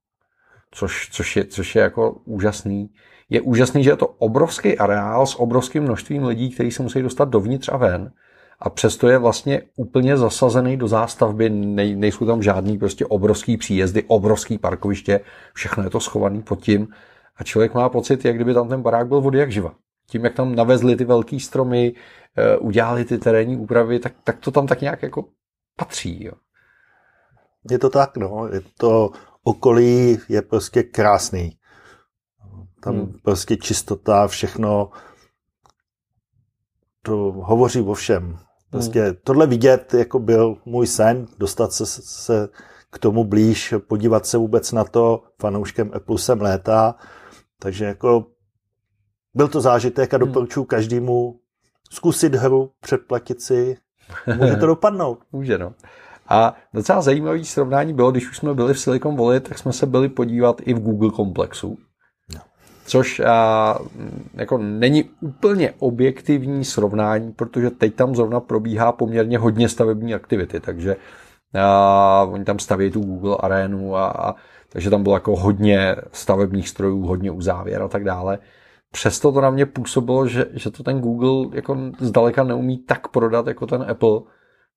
Což, 0.73 1.09
což, 1.11 1.35
je, 1.35 1.45
což 1.45 1.75
je 1.75 1.81
jako 1.81 2.11
úžasný. 2.25 2.89
Je 3.29 3.41
úžasný, 3.41 3.83
že 3.83 3.89
je 3.89 3.95
to 3.95 4.07
obrovský 4.07 4.77
areál 4.77 5.25
s 5.25 5.39
obrovským 5.39 5.83
množstvím 5.83 6.25
lidí, 6.25 6.49
kteří 6.49 6.71
se 6.71 6.83
musí 6.83 7.01
dostat 7.01 7.29
dovnitř 7.29 7.69
a 7.69 7.77
ven. 7.77 8.11
A 8.59 8.69
přesto 8.69 9.07
je 9.07 9.17
vlastně 9.17 9.61
úplně 9.75 10.17
zasazený 10.17 10.77
do 10.77 10.87
zástavby, 10.87 11.49
nej, 11.49 11.95
nejsou 11.95 12.25
tam 12.25 12.43
žádný 12.43 12.77
prostě 12.77 13.05
obrovský 13.05 13.57
příjezdy, 13.57 14.03
obrovský 14.07 14.57
parkoviště, 14.57 15.19
všechno 15.53 15.83
je 15.83 15.89
to 15.89 15.99
schovaný 15.99 16.41
pod 16.41 16.61
tím. 16.61 16.87
A 17.37 17.43
člověk 17.43 17.73
má 17.73 17.89
pocit, 17.89 18.25
jak 18.25 18.35
kdyby 18.35 18.53
tam 18.53 18.69
ten 18.69 18.81
barák 18.81 19.07
byl 19.07 19.21
vody 19.21 19.39
jak 19.39 19.51
živa. 19.51 19.73
Tím, 20.07 20.23
jak 20.23 20.33
tam 20.33 20.55
navezli 20.55 20.95
ty 20.95 21.05
velký 21.05 21.39
stromy, 21.39 21.93
eh, 22.37 22.57
udělali 22.57 23.05
ty 23.05 23.17
terénní 23.17 23.57
úpravy, 23.57 23.99
tak, 23.99 24.13
tak 24.23 24.39
to 24.39 24.51
tam 24.51 24.67
tak 24.67 24.81
nějak 24.81 25.03
jako 25.03 25.25
patří. 25.77 26.23
Jo. 26.23 26.33
Je 27.71 27.79
to 27.79 27.89
tak, 27.89 28.17
no. 28.17 28.47
Je 28.53 28.61
to 28.77 29.11
okolí 29.43 30.17
je 30.29 30.41
prostě 30.41 30.83
krásný. 30.83 31.57
Tam 32.83 32.95
hmm. 32.95 33.13
prostě 33.23 33.57
čistota, 33.57 34.27
všechno 34.27 34.91
to 37.01 37.15
hovoří 37.35 37.81
o 37.81 37.93
všem. 37.93 38.37
Prostě 38.69 39.03
hmm. 39.03 39.15
tohle 39.23 39.47
vidět, 39.47 39.93
jako 39.93 40.19
byl 40.19 40.57
můj 40.65 40.87
sen, 40.87 41.27
dostat 41.37 41.73
se, 41.73 41.85
se 41.85 42.49
k 42.89 42.99
tomu 42.99 43.23
blíž, 43.23 43.73
podívat 43.87 44.25
se 44.25 44.37
vůbec 44.37 44.71
na 44.71 44.83
to, 44.83 45.23
fanouškem 45.41 45.91
Apple 45.93 46.17
jsem 46.17 46.41
léta, 46.41 46.95
takže 47.59 47.85
jako 47.85 48.25
byl 49.33 49.47
to 49.47 49.61
zážitek 49.61 50.13
a 50.13 50.17
hmm. 50.17 50.27
doporučuji 50.27 50.65
každému 50.65 51.39
zkusit 51.91 52.35
hru, 52.35 52.71
předplatit 52.79 53.41
si, 53.41 53.77
může 54.37 54.55
to 54.55 54.65
dopadnout. 54.65 55.19
Může, 55.31 55.57
no. 55.57 55.73
A 56.29 56.55
docela 56.73 57.01
zajímavý 57.01 57.45
srovnání 57.45 57.93
bylo, 57.93 58.11
když 58.11 58.29
už 58.29 58.37
jsme 58.37 58.53
byli 58.53 58.73
v 58.73 58.79
Silicon 58.79 59.15
Valley, 59.15 59.39
tak 59.39 59.57
jsme 59.57 59.73
se 59.73 59.85
byli 59.85 60.09
podívat 60.09 60.61
i 60.65 60.73
v 60.73 60.79
Google 60.79 61.11
komplexu. 61.11 61.77
No. 62.35 62.41
Což 62.85 63.19
a, 63.19 63.79
jako 64.33 64.57
není 64.57 65.09
úplně 65.21 65.73
objektivní 65.79 66.65
srovnání, 66.65 67.31
protože 67.31 67.69
teď 67.69 67.95
tam 67.95 68.15
zrovna 68.15 68.39
probíhá 68.39 68.91
poměrně 68.91 69.37
hodně 69.37 69.69
stavební 69.69 70.13
aktivity, 70.13 70.59
takže 70.59 70.95
a, 71.59 72.27
oni 72.29 72.45
tam 72.45 72.59
staví 72.59 72.91
tu 72.91 73.01
Google 73.01 73.37
arénu 73.39 73.95
a, 73.95 74.07
a 74.07 74.35
takže 74.69 74.89
tam 74.89 75.03
bylo 75.03 75.15
jako 75.15 75.35
hodně 75.35 75.95
stavebních 76.11 76.69
strojů, 76.69 77.01
hodně 77.01 77.31
uzávěr 77.31 77.81
a 77.81 77.87
tak 77.87 78.03
dále. 78.03 78.39
Přesto 78.91 79.31
to 79.31 79.41
na 79.41 79.49
mě 79.49 79.65
působilo, 79.65 80.27
že, 80.27 80.45
že 80.53 80.71
to 80.71 80.83
ten 80.83 80.99
Google 81.01 81.57
jako 81.57 81.77
zdaleka 81.99 82.43
neumí 82.43 82.77
tak 82.77 83.07
prodat 83.07 83.47
jako 83.47 83.67
ten 83.67 83.85
Apple, 83.89 84.19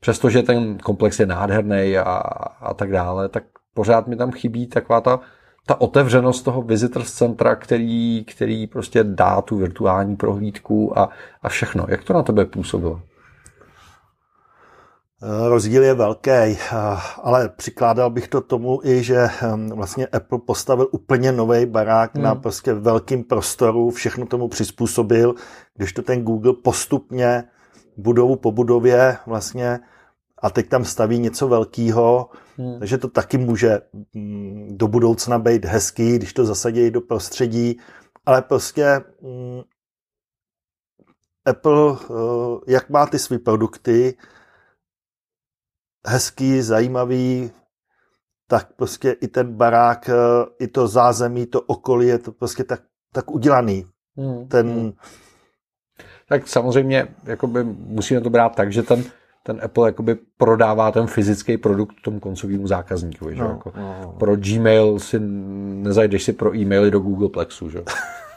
přestože 0.01 0.43
ten 0.43 0.79
komplex 0.79 1.21
je 1.21 1.27
nádherný 1.27 1.99
a, 1.99 2.05
a 2.61 2.75
tak 2.75 2.93
dále, 2.93 3.29
tak 3.29 3.45
pořád 3.75 4.07
mi 4.07 4.17
tam 4.17 4.33
chybí 4.33 4.67
taková 4.67 5.01
ta, 5.01 5.21
ta 5.67 5.81
otevřenost 5.81 6.43
toho 6.43 6.63
visitors 6.63 7.13
centra, 7.13 7.57
který, 7.57 8.25
který 8.25 8.67
prostě 8.67 9.05
dá 9.05 9.43
tu 9.43 9.57
virtuální 9.57 10.17
prohlídku 10.17 10.99
a, 10.99 11.09
a 11.43 11.49
všechno. 11.49 11.87
Jak 11.89 12.05
to 12.05 12.13
na 12.13 12.23
tebe 12.23 12.45
působilo? 12.45 13.01
Rozdíl 15.49 15.83
je 15.83 15.95
velký, 15.95 16.59
ale 17.23 17.49
přikládal 17.49 18.11
bych 18.11 18.29
to 18.29 18.41
tomu 18.41 18.81
i, 18.85 19.03
že 19.03 19.29
hm, 19.43 19.69
vlastně 19.69 20.07
Apple 20.07 20.39
postavil 20.47 20.89
úplně 20.93 21.33
nový 21.33 21.67
barák 21.67 22.15
hmm. 22.15 22.25
na 22.25 22.35
prostě 22.35 22.75
velkým 22.75 23.25
prostoru, 23.25 23.91
všechno 23.91 24.27
tomu 24.27 24.49
přizpůsobil, 24.49 25.35
když 25.77 25.93
to 25.93 26.03
ten 26.03 26.23
Google 26.23 26.53
postupně 26.65 27.45
budovu 27.97 28.37
po 28.37 28.53
budově 28.53 29.19
vlastně 29.27 29.81
a 30.39 30.51
teď 30.51 30.69
tam 30.69 30.85
staví 30.85 31.19
něco 31.19 31.49
velkého, 31.49 32.31
hmm. 32.57 32.79
takže 32.79 32.99
to 32.99 33.09
taky 33.09 33.39
může 33.39 33.81
hm, 34.15 34.69
do 34.71 34.89
budoucna 34.89 35.39
být 35.39 35.65
hezký, 35.65 36.17
když 36.17 36.33
to 36.33 36.45
zasadí 36.45 36.91
do 36.91 37.01
prostředí, 37.01 37.81
ale 38.27 38.43
prostě 38.43 39.01
hm, 39.23 39.63
Apple, 41.47 41.97
eh, 42.01 42.73
jak 42.73 42.91
má 42.91 43.07
ty 43.07 43.19
své 43.19 43.39
produkty, 43.39 44.17
hezký, 46.07 46.63
zajímavý, 46.63 47.51
tak 48.49 48.73
prostě 48.73 49.11
i 49.13 49.29
ten 49.29 49.57
barák, 49.57 50.09
eh, 50.09 50.15
i 50.59 50.69
to 50.69 50.89
zázemí, 50.89 51.47
to 51.47 51.61
okolí 51.61 52.07
je 52.07 52.19
to 52.19 52.33
prostě 52.33 52.65
tak, 52.65 52.83
tak 53.13 53.31
udělaný. 53.31 53.85
Hmm. 54.17 54.49
Ten... 54.49 54.69
Hmm. 54.69 54.93
Tak 56.29 56.49
samozřejmě 56.49 57.09
jakoby 57.25 57.65
musíme 57.65 58.21
to 58.21 58.31
brát 58.31 58.55
tak, 58.57 58.73
že 58.73 58.83
ten, 58.83 59.05
ten 59.43 59.61
Apple 59.63 59.89
jakoby 59.89 60.17
prodává 60.37 60.93
ten 60.93 61.07
fyzický 61.07 61.57
produkt 61.59 61.95
tomu 62.03 62.21
koncovému 62.21 62.67
zákazníkovi. 62.67 63.37
Že? 63.37 63.43
No, 63.43 63.49
jako 63.49 63.73
no. 63.77 64.15
Pro 64.19 64.37
Gmail 64.37 64.99
si 64.99 65.17
nezajdeš 65.21 66.23
si 66.23 66.33
pro 66.33 66.57
e-maily 66.57 66.91
do 66.91 67.01
Google 67.01 67.29
Plexu. 67.29 67.71
Že? 67.71 67.83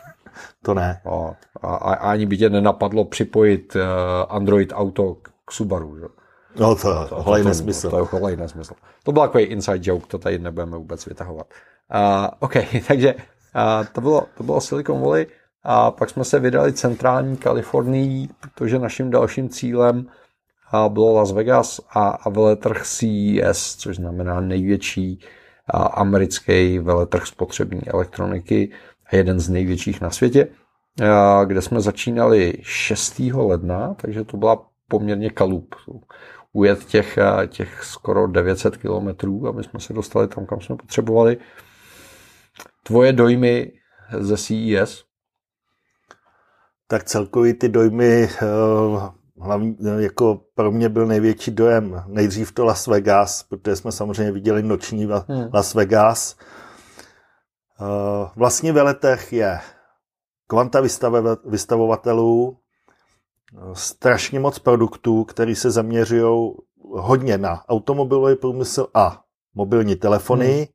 to 0.61 0.73
ne. 0.73 1.01
No, 1.05 1.35
a, 1.61 1.75
a, 1.75 1.93
ani 1.93 2.25
by 2.25 2.37
tě 2.37 2.49
nenapadlo 2.49 3.05
připojit 3.05 3.75
uh, 3.75 3.81
Android 4.29 4.73
Auto 4.75 5.17
k 5.45 5.51
Subaru. 5.51 5.99
Že? 5.99 6.05
No 6.59 6.75
to, 6.75 7.07
to 7.09 7.23
holej 7.23 7.43
nesmysl. 7.43 7.89
To 7.89 7.97
je 7.97 8.05
holej 8.11 8.37
nesmysl. 8.37 8.73
To 9.03 9.11
byl 9.11 9.21
takový 9.21 9.43
inside 9.43 9.79
joke, 9.81 10.07
to 10.07 10.17
tady 10.17 10.39
nebudeme 10.39 10.77
vůbec 10.77 11.05
vytahovat. 11.05 11.47
Uh, 11.95 12.27
OK, 12.39 12.53
takže 12.87 13.13
uh, 13.15 13.85
to, 13.93 14.01
bylo, 14.01 14.23
to 14.37 14.43
bylo 14.43 14.61
Silicon 14.61 15.01
Valley 15.01 15.27
a 15.63 15.91
pak 15.91 16.09
jsme 16.09 16.23
se 16.23 16.39
vydali 16.39 16.73
centrální 16.73 17.37
Kalifornii, 17.37 18.29
protože 18.39 18.79
naším 18.79 19.09
dalším 19.09 19.49
cílem 19.49 20.07
bylo 20.87 21.13
Las 21.13 21.31
Vegas 21.31 21.81
a, 21.89 22.09
a 22.09 22.29
veletrh 22.29 22.83
CES, 22.83 23.75
což 23.75 23.95
znamená 23.95 24.41
největší 24.41 25.19
americký 25.73 26.79
veletrh 26.79 27.27
spotřební 27.27 27.81
elektroniky 27.87 28.71
a 29.05 29.15
jeden 29.15 29.39
z 29.39 29.49
největších 29.49 30.01
na 30.01 30.09
světě, 30.09 30.47
kde 31.45 31.61
jsme 31.61 31.81
začínali 31.81 32.53
6. 32.61 33.19
ledna, 33.19 33.93
takže 33.93 34.23
to 34.23 34.37
byla 34.37 34.65
poměrně 34.87 35.29
kalup 35.29 35.75
ujet 36.53 36.85
těch, 36.85 37.19
těch 37.47 37.83
skoro 37.83 38.27
900 38.27 38.77
kilometrů, 38.77 39.47
aby 39.47 39.63
jsme 39.63 39.79
se 39.79 39.93
dostali 39.93 40.27
tam, 40.27 40.45
kam 40.45 40.61
jsme 40.61 40.75
potřebovali. 40.75 41.37
Tvoje 42.83 43.13
dojmy 43.13 43.71
ze 44.19 44.37
CES? 44.37 45.08
Tak 46.91 47.03
celkově 47.03 47.53
ty 47.53 47.69
dojmy, 47.69 48.23
eh, 48.23 48.45
hlavně 49.41 49.75
eh, 49.85 50.01
jako 50.01 50.41
pro 50.55 50.71
mě 50.71 50.89
byl 50.89 51.05
největší 51.05 51.51
dojem 51.51 52.03
nejdřív 52.07 52.51
to 52.51 52.65
Las 52.65 52.87
Vegas, 52.87 53.43
protože 53.43 53.75
jsme 53.75 53.91
samozřejmě 53.91 54.31
viděli 54.31 54.63
noční 54.63 55.05
hmm. 55.05 55.49
Las 55.53 55.73
Vegas. 55.73 56.35
Vlastně 58.35 58.73
veletech 58.73 59.33
je 59.33 59.59
kvanta 60.47 60.81
vystavovatelů, 61.45 62.57
strašně 63.73 64.39
moc 64.39 64.59
produktů, 64.59 65.23
které 65.23 65.55
se 65.55 65.71
zaměřují 65.71 66.53
hodně 66.91 67.37
na 67.37 67.69
automobilový 67.69 68.35
průmysl 68.35 68.87
a 68.93 69.21
mobilní 69.55 69.95
telefony. 69.95 70.55
Hmm. 70.55 70.65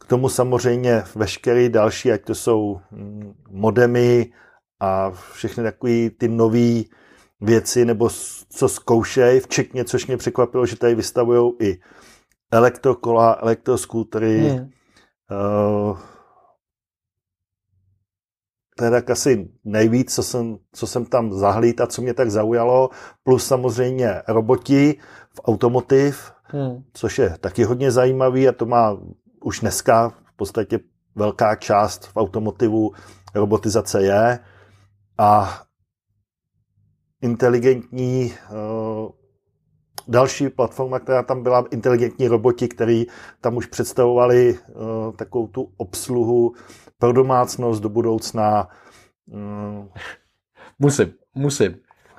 K 0.00 0.06
tomu 0.06 0.28
samozřejmě 0.28 1.02
veškeré 1.14 1.68
další, 1.68 2.12
ať 2.12 2.24
to 2.24 2.34
jsou 2.34 2.80
mm, 2.90 3.32
modemy 3.50 4.32
a 4.80 5.10
všechny 5.10 5.64
takové 5.64 6.10
ty 6.10 6.28
nové 6.28 6.82
věci, 7.40 7.84
nebo 7.84 8.08
co 8.48 8.68
zkoušej, 8.68 9.40
včetně, 9.40 9.84
což 9.84 10.06
mě 10.06 10.16
překvapilo, 10.16 10.66
že 10.66 10.76
tady 10.76 10.94
vystavují 10.94 11.52
i 11.60 11.80
elektrokola, 12.52 13.38
elektroskútry, 13.40 14.40
hmm. 14.40 14.70
uh, 15.90 15.98
to 18.76 18.84
je 18.84 18.90
tak 18.90 19.10
asi 19.10 19.50
nejvíc, 19.64 20.14
co 20.14 20.22
jsem, 20.22 20.58
co 20.72 20.86
jsem 20.86 21.04
tam 21.04 21.32
zahlíd 21.32 21.80
a 21.80 21.86
co 21.86 22.02
mě 22.02 22.14
tak 22.14 22.30
zaujalo, 22.30 22.90
plus 23.22 23.46
samozřejmě 23.46 24.22
roboti 24.28 24.98
v 25.34 25.40
automotiv, 25.44 26.32
hmm. 26.42 26.84
což 26.92 27.18
je 27.18 27.36
taky 27.40 27.64
hodně 27.64 27.90
zajímavý 27.90 28.48
a 28.48 28.52
to 28.52 28.66
má 28.66 28.96
už 29.44 29.60
dneska 29.60 30.08
v 30.08 30.36
podstatě 30.36 30.80
velká 31.14 31.56
část 31.56 32.06
v 32.06 32.16
automotivu 32.16 32.92
robotizace 33.34 34.02
je 34.02 34.38
a 35.18 35.62
inteligentní 37.22 38.34
uh, 38.50 39.10
další 40.08 40.48
platforma, 40.48 40.98
která 40.98 41.22
tam 41.22 41.42
byla, 41.42 41.64
inteligentní 41.70 42.28
roboti, 42.28 42.68
který 42.68 43.06
tam 43.40 43.56
už 43.56 43.66
představovali 43.66 44.58
uh, 44.58 45.12
takovou 45.16 45.46
tu 45.46 45.72
obsluhu 45.76 46.54
pro 46.98 47.12
domácnost 47.12 47.82
do 47.82 47.88
budoucna. 47.88 48.68
Mm. 49.26 49.88
Musím, 50.78 51.12
musím. 51.34 51.76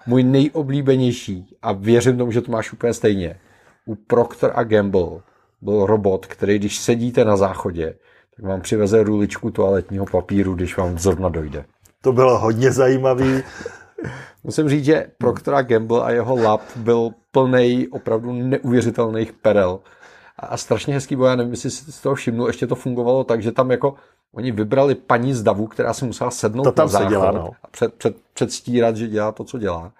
Můj 0.08 0.24
nejoblíbenější, 0.24 1.58
a 1.62 1.72
věřím 1.72 2.18
tomu, 2.18 2.32
že 2.32 2.42
to 2.42 2.52
máš 2.52 2.74
úplně 2.74 2.94
stejně, 2.94 3.40
u 3.86 3.96
Procter 3.96 4.52
a 4.56 4.64
Gamble 4.64 5.22
byl 5.62 5.86
robot, 5.86 6.26
který 6.26 6.60
když 6.60 6.80
sedíte 6.80 7.26
na 7.26 7.38
záchodě, 7.38 7.98
tak 8.36 8.46
vám 8.46 8.62
přiveze 8.62 9.04
ruličku 9.04 9.52
toaletního 9.52 10.06
papíru, 10.06 10.56
když 10.56 10.78
vám 10.78 10.98
zrovna 10.98 11.30
dojde. 11.30 11.66
To 12.06 12.12
bylo 12.12 12.40
hodně 12.40 12.72
zajímavý. 12.72 13.44
Musím 14.44 14.70
říct, 14.70 14.86
že 14.86 15.08
Procter 15.18 15.54
a 15.54 15.62
Gamble 15.62 16.04
a 16.04 16.12
jeho 16.12 16.36
lab 16.36 16.62
byl 16.76 17.10
plný 17.32 17.88
opravdu 17.88 18.34
neuvěřitelných 18.34 19.34
perel. 19.34 19.80
A 20.40 20.58
strašně 20.58 20.94
hezký 20.94 21.16
byl, 21.16 21.26
já 21.26 21.36
nevím, 21.36 21.54
jestli 21.54 21.72
si 21.72 21.92
z 21.92 22.02
toho 22.02 22.16
všimnul, 22.16 22.48
ještě 22.48 22.68
to 22.68 22.76
fungovalo 22.76 23.24
tak, 23.24 23.42
že 23.42 23.52
tam 23.52 23.72
jako 23.72 23.96
oni 24.34 24.52
vybrali 24.52 24.96
paní 24.96 25.34
z 25.34 25.44
davu, 25.44 25.68
která 25.68 25.94
si 25.94 26.06
musela 26.06 26.32
sednout 26.32 26.64
to 26.64 26.72
tam 26.72 26.86
na 26.86 26.88
záchod 26.88 27.10
dělá, 27.10 27.32
no. 27.32 27.52
a 27.64 27.68
před, 27.68 27.94
před, 27.94 28.16
předstírat, 28.34 28.98
že 28.98 29.08
dělá 29.08 29.32
to, 29.32 29.44
co 29.44 29.58
dělá. 29.58 29.92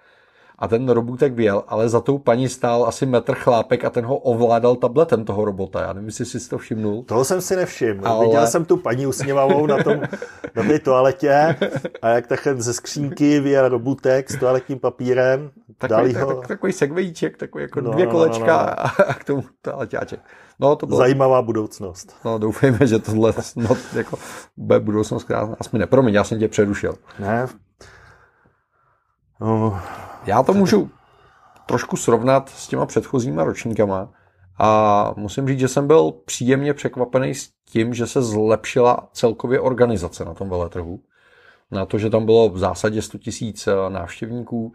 A 0.58 0.68
ten 0.68 0.88
robůtek 0.88 1.32
vyjel, 1.32 1.62
ale 1.68 1.88
za 1.88 2.00
tou 2.00 2.18
paní 2.18 2.48
stál 2.48 2.84
asi 2.84 3.06
metr 3.06 3.34
chlápek 3.34 3.84
a 3.84 3.90
ten 3.90 4.04
ho 4.04 4.16
ovládal 4.16 4.76
tabletem 4.76 5.24
toho 5.24 5.44
robota. 5.44 5.82
Já 5.82 5.92
nevím, 5.92 6.08
jestli 6.08 6.24
jsi 6.24 6.48
to 6.48 6.58
všimnul. 6.58 7.02
Toho 7.02 7.24
jsem 7.24 7.40
si 7.40 7.56
nevšiml. 7.56 8.08
Ale... 8.08 8.26
Viděl 8.26 8.46
jsem 8.46 8.64
tu 8.64 8.76
paní 8.76 9.06
usměvavou 9.06 9.66
na, 9.66 9.82
tom, 9.82 10.00
na 10.54 10.62
té 10.62 10.78
toaletě 10.78 11.56
a 12.02 12.08
jak 12.08 12.26
takhle 12.26 12.62
ze 12.62 12.72
skřínky 12.72 13.40
vyjel 13.40 13.68
robůtek 13.68 14.30
s 14.30 14.38
toaletním 14.38 14.78
papírem. 14.78 15.50
Takový, 15.78 16.14
tak, 16.14 16.22
ho... 16.22 16.34
tak, 16.34 16.48
takový 16.48 16.72
segvejíček, 16.72 17.36
takový 17.36 17.62
jako 17.62 17.80
no, 17.80 17.90
dvě 17.90 18.06
kolečka 18.06 18.76
no, 18.78 18.84
no, 18.84 18.90
no. 18.98 19.08
a 19.10 19.14
k 19.14 19.24
tomu 19.24 19.44
toaleťáček. 19.62 20.20
No, 20.60 20.76
to 20.76 20.86
bylo... 20.86 20.98
Zajímavá 20.98 21.42
budoucnost. 21.42 22.16
No, 22.24 22.38
doufejme, 22.38 22.86
že 22.86 22.98
tohle 22.98 23.32
no, 23.56 23.76
jako, 23.92 24.18
bude 24.56 24.80
budoucnost 24.80 25.24
krásná. 25.24 25.56
Aspoň 25.60 25.80
ne, 25.80 25.86
promiň, 25.86 26.14
já 26.14 26.24
jsem 26.24 26.38
tě 26.38 26.48
přerušil. 26.48 26.94
Ne. 27.18 27.46
No, 29.40 29.80
já 30.26 30.42
to 30.42 30.54
můžu 30.54 30.90
trošku 31.66 31.96
srovnat 31.96 32.48
s 32.48 32.68
těma 32.68 32.86
předchozíma 32.86 33.44
ročníkama 33.44 34.08
a 34.58 35.12
musím 35.16 35.48
říct, 35.48 35.58
že 35.60 35.68
jsem 35.68 35.86
byl 35.86 36.12
příjemně 36.24 36.74
překvapený 36.74 37.34
s 37.34 37.50
tím, 37.64 37.94
že 37.94 38.06
se 38.06 38.22
zlepšila 38.22 39.08
celkově 39.12 39.60
organizace 39.60 40.24
na 40.24 40.34
tom 40.34 40.48
veletrhu. 40.48 41.00
Na 41.70 41.86
to, 41.86 41.98
že 41.98 42.10
tam 42.10 42.24
bylo 42.24 42.48
v 42.48 42.58
zásadě 42.58 43.02
100 43.02 43.18
tisíc 43.18 43.66
eh, 43.66 43.90
návštěvníků, 43.90 44.72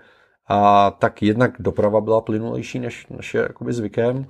a 0.48 0.91
tak 0.91 1.24
jednak 1.24 1.51
doprava 1.60 2.01
byla 2.01 2.22
plynulejší, 2.22 2.79
než, 2.79 3.08
než 3.08 3.34
je 3.34 3.41
jakoby 3.41 3.74
zvykem 3.74 4.25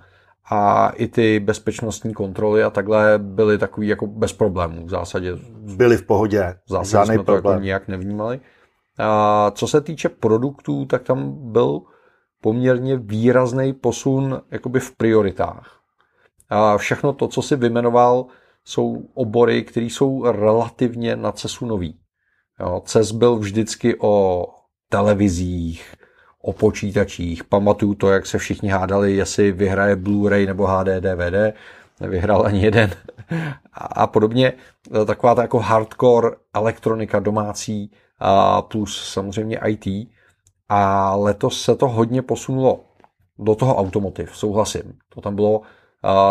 a 0.50 0.90
i 0.90 1.08
ty 1.08 1.40
bezpečnostní 1.40 2.14
kontroly 2.14 2.64
a 2.64 2.70
takhle 2.70 3.14
byly 3.18 3.58
takový 3.58 3.88
jako 3.88 4.08
bez 4.08 4.34
problémů 4.34 4.86
v 4.86 4.90
zásadě. 4.90 5.34
Byly 5.76 5.98
v 5.98 6.04
pohodě, 6.04 6.56
v 6.66 6.70
zásadě 6.70 6.92
žádný 6.92 7.16
jsme 7.16 7.24
problém. 7.24 7.44
to 7.44 7.50
jako 7.50 7.64
nijak 7.64 7.88
nevnímali. 7.88 8.40
A 8.98 9.52
co 9.52 9.68
se 9.68 9.82
týče 9.82 10.10
produktů, 10.10 10.86
tak 10.86 11.04
tam 11.04 11.52
byl 11.52 11.82
poměrně 12.42 12.98
výrazný 12.98 13.74
posun 13.74 14.42
jakoby 14.52 14.80
v 14.80 14.96
prioritách. 14.98 15.80
A 16.50 16.78
všechno 16.78 17.14
to, 17.14 17.28
co 17.28 17.42
si 17.42 17.56
vymenoval, 17.56 18.26
jsou 18.66 19.04
obory, 19.14 19.64
které 19.64 19.86
jsou 19.86 20.32
relativně 20.32 21.16
na 21.16 21.32
CESu 21.32 21.66
nový. 21.66 22.00
Jo, 22.60 22.82
CES 22.86 23.12
byl 23.12 23.36
vždycky 23.38 24.00
o 24.00 24.46
televizích, 24.90 25.96
o 26.42 26.54
počítačích. 26.54 27.44
Pamatuju 27.44 27.94
to, 27.94 28.10
jak 28.10 28.26
se 28.26 28.38
všichni 28.38 28.70
hádali, 28.70 29.16
jestli 29.16 29.52
vyhraje 29.52 29.96
Blu-ray 29.96 30.48
nebo 30.48 30.68
HD 30.68 30.88
DVD. 30.88 31.56
Nevyhrál 32.00 32.46
ani 32.46 32.62
jeden. 32.64 32.90
A 33.74 34.08
podobně. 34.08 34.54
Taková 35.06 35.36
ta 35.36 35.42
jako 35.42 35.60
hardcore 35.60 36.30
elektronika 36.54 37.20
domácí 37.20 37.92
a 38.11 38.11
plus 38.62 39.10
samozřejmě 39.14 39.60
IT. 39.68 40.10
A 40.70 41.16
letos 41.16 41.62
se 41.62 41.76
to 41.76 41.88
hodně 41.88 42.22
posunulo 42.22 42.80
do 43.40 43.56
toho 43.56 43.76
automotiv, 43.76 44.38
souhlasím. 44.38 44.98
To 45.10 45.22
tam 45.22 45.36
bylo 45.36 45.62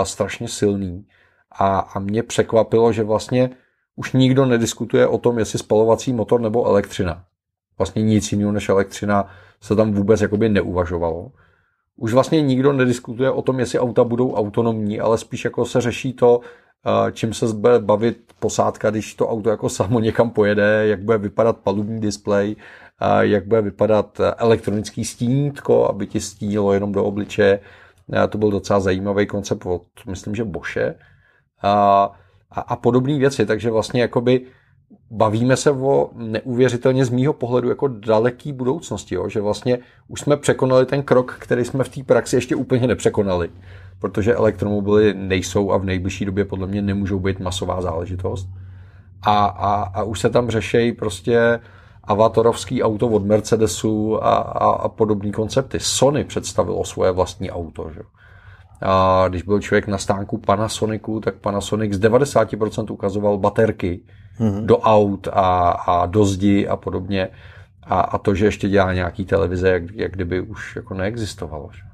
strašně 0.02 0.48
silný. 0.48 1.06
A, 1.52 1.78
a 1.78 1.98
mě 1.98 2.22
překvapilo, 2.22 2.92
že 2.92 3.02
vlastně 3.02 3.50
už 3.96 4.12
nikdo 4.12 4.46
nediskutuje 4.46 5.06
o 5.06 5.18
tom, 5.18 5.38
jestli 5.38 5.58
spalovací 5.58 6.12
motor 6.12 6.40
nebo 6.40 6.66
elektřina. 6.66 7.24
Vlastně 7.78 8.02
nic 8.02 8.32
jiného 8.32 8.52
než 8.52 8.68
elektřina 8.68 9.28
se 9.60 9.76
tam 9.76 9.92
vůbec 9.92 10.20
jakoby 10.20 10.48
neuvažovalo. 10.48 11.32
Už 11.96 12.12
vlastně 12.12 12.42
nikdo 12.42 12.72
nediskutuje 12.72 13.30
o 13.30 13.42
tom, 13.42 13.60
jestli 13.60 13.78
auta 13.78 14.04
budou 14.04 14.34
autonomní, 14.34 15.00
ale 15.00 15.18
spíš 15.18 15.44
jako 15.44 15.64
se 15.64 15.80
řeší 15.80 16.12
to, 16.12 16.40
čím 17.12 17.34
se 17.34 17.46
bude 17.46 17.78
bavit 17.78 18.18
posádka, 18.38 18.90
když 18.90 19.14
to 19.14 19.28
auto 19.28 19.50
jako 19.50 19.68
samo 19.68 20.00
někam 20.00 20.30
pojede, 20.30 20.86
jak 20.86 21.02
bude 21.02 21.18
vypadat 21.18 21.58
palubní 21.58 22.00
displej, 22.00 22.56
jak 23.20 23.46
bude 23.46 23.62
vypadat 23.62 24.20
elektronický 24.36 25.04
stínítko, 25.04 25.90
aby 25.90 26.06
ti 26.06 26.20
stínilo 26.20 26.72
jenom 26.72 26.92
do 26.92 27.04
obličeje. 27.04 27.60
To 28.28 28.38
byl 28.38 28.50
docela 28.50 28.80
zajímavý 28.80 29.26
koncept 29.26 29.66
od, 29.66 29.82
myslím, 30.06 30.34
že 30.34 30.44
Boše. 30.44 30.94
A, 31.62 32.04
a, 32.50 32.60
a 32.60 32.76
podobné 32.76 33.18
věci, 33.18 33.46
takže 33.46 33.70
vlastně 33.70 34.00
jakoby 34.00 34.46
bavíme 35.10 35.56
se 35.56 35.70
o 35.70 36.10
neuvěřitelně 36.14 37.04
z 37.04 37.10
mýho 37.10 37.32
pohledu 37.32 37.68
jako 37.68 37.88
daleký 37.88 38.52
budoucnosti, 38.52 39.14
jo? 39.14 39.28
že 39.28 39.40
vlastně 39.40 39.78
už 40.08 40.20
jsme 40.20 40.36
překonali 40.36 40.86
ten 40.86 41.02
krok, 41.02 41.36
který 41.40 41.64
jsme 41.64 41.84
v 41.84 41.88
té 41.88 42.02
praxi 42.02 42.36
ještě 42.36 42.56
úplně 42.56 42.86
nepřekonali 42.86 43.50
protože 44.00 44.34
elektromobily 44.34 45.14
nejsou 45.14 45.72
a 45.72 45.76
v 45.76 45.84
nejbližší 45.84 46.24
době 46.24 46.44
podle 46.44 46.66
mě 46.66 46.82
nemůžou 46.82 47.18
být 47.18 47.40
masová 47.40 47.82
záležitost. 47.82 48.48
A, 49.22 49.44
a, 49.44 49.82
a 49.82 50.02
už 50.02 50.20
se 50.20 50.30
tam 50.30 50.50
řešejí 50.50 50.92
prostě 50.92 51.60
avatorovský 52.04 52.82
auto 52.82 53.08
od 53.08 53.24
Mercedesu 53.24 54.24
a, 54.24 54.36
a, 54.36 54.72
a 54.72 54.88
podobné 54.88 55.30
koncepty. 55.30 55.80
Sony 55.80 56.24
představilo 56.24 56.84
svoje 56.84 57.12
vlastní 57.12 57.50
auto. 57.50 57.90
Že? 57.94 58.00
A 58.82 59.24
když 59.28 59.42
byl 59.42 59.60
člověk 59.60 59.86
na 59.86 59.98
stánku 59.98 60.38
Panasonicu, 60.38 61.20
tak 61.20 61.34
Panasonic 61.34 61.92
z 61.92 62.00
90% 62.00 62.92
ukazoval 62.92 63.38
baterky 63.38 64.00
mm-hmm. 64.40 64.64
do 64.66 64.78
aut 64.78 65.28
a, 65.32 65.70
a 65.70 66.06
do 66.06 66.24
zdi 66.24 66.68
a 66.68 66.76
podobně. 66.76 67.28
A, 67.82 68.00
a 68.00 68.18
to, 68.18 68.34
že 68.34 68.44
ještě 68.44 68.68
dělá 68.68 68.92
nějaký 68.92 69.24
televize, 69.24 69.68
jak, 69.68 69.82
jak 69.94 70.12
kdyby 70.12 70.40
už 70.40 70.76
jako 70.76 70.94
neexistovalo. 70.94 71.68
Že? 71.72 71.89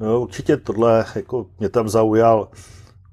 No, 0.00 0.20
určitě 0.20 0.56
tohle, 0.56 1.04
jako 1.14 1.46
mě 1.58 1.68
tam 1.68 1.88
zaujal 1.88 2.48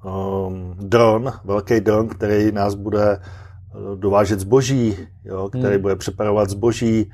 um, 0.05 0.75
dron, 0.79 1.31
velký 1.43 1.79
dron, 1.79 2.07
který 2.07 2.51
nás 2.51 2.75
bude 2.75 3.17
uh, 3.17 3.99
dovážet 3.99 4.39
zboží, 4.39 4.97
jo, 5.25 5.49
který 5.49 5.73
hmm. 5.73 5.81
bude 5.81 5.95
přepravovat 5.95 6.49
zboží. 6.49 7.11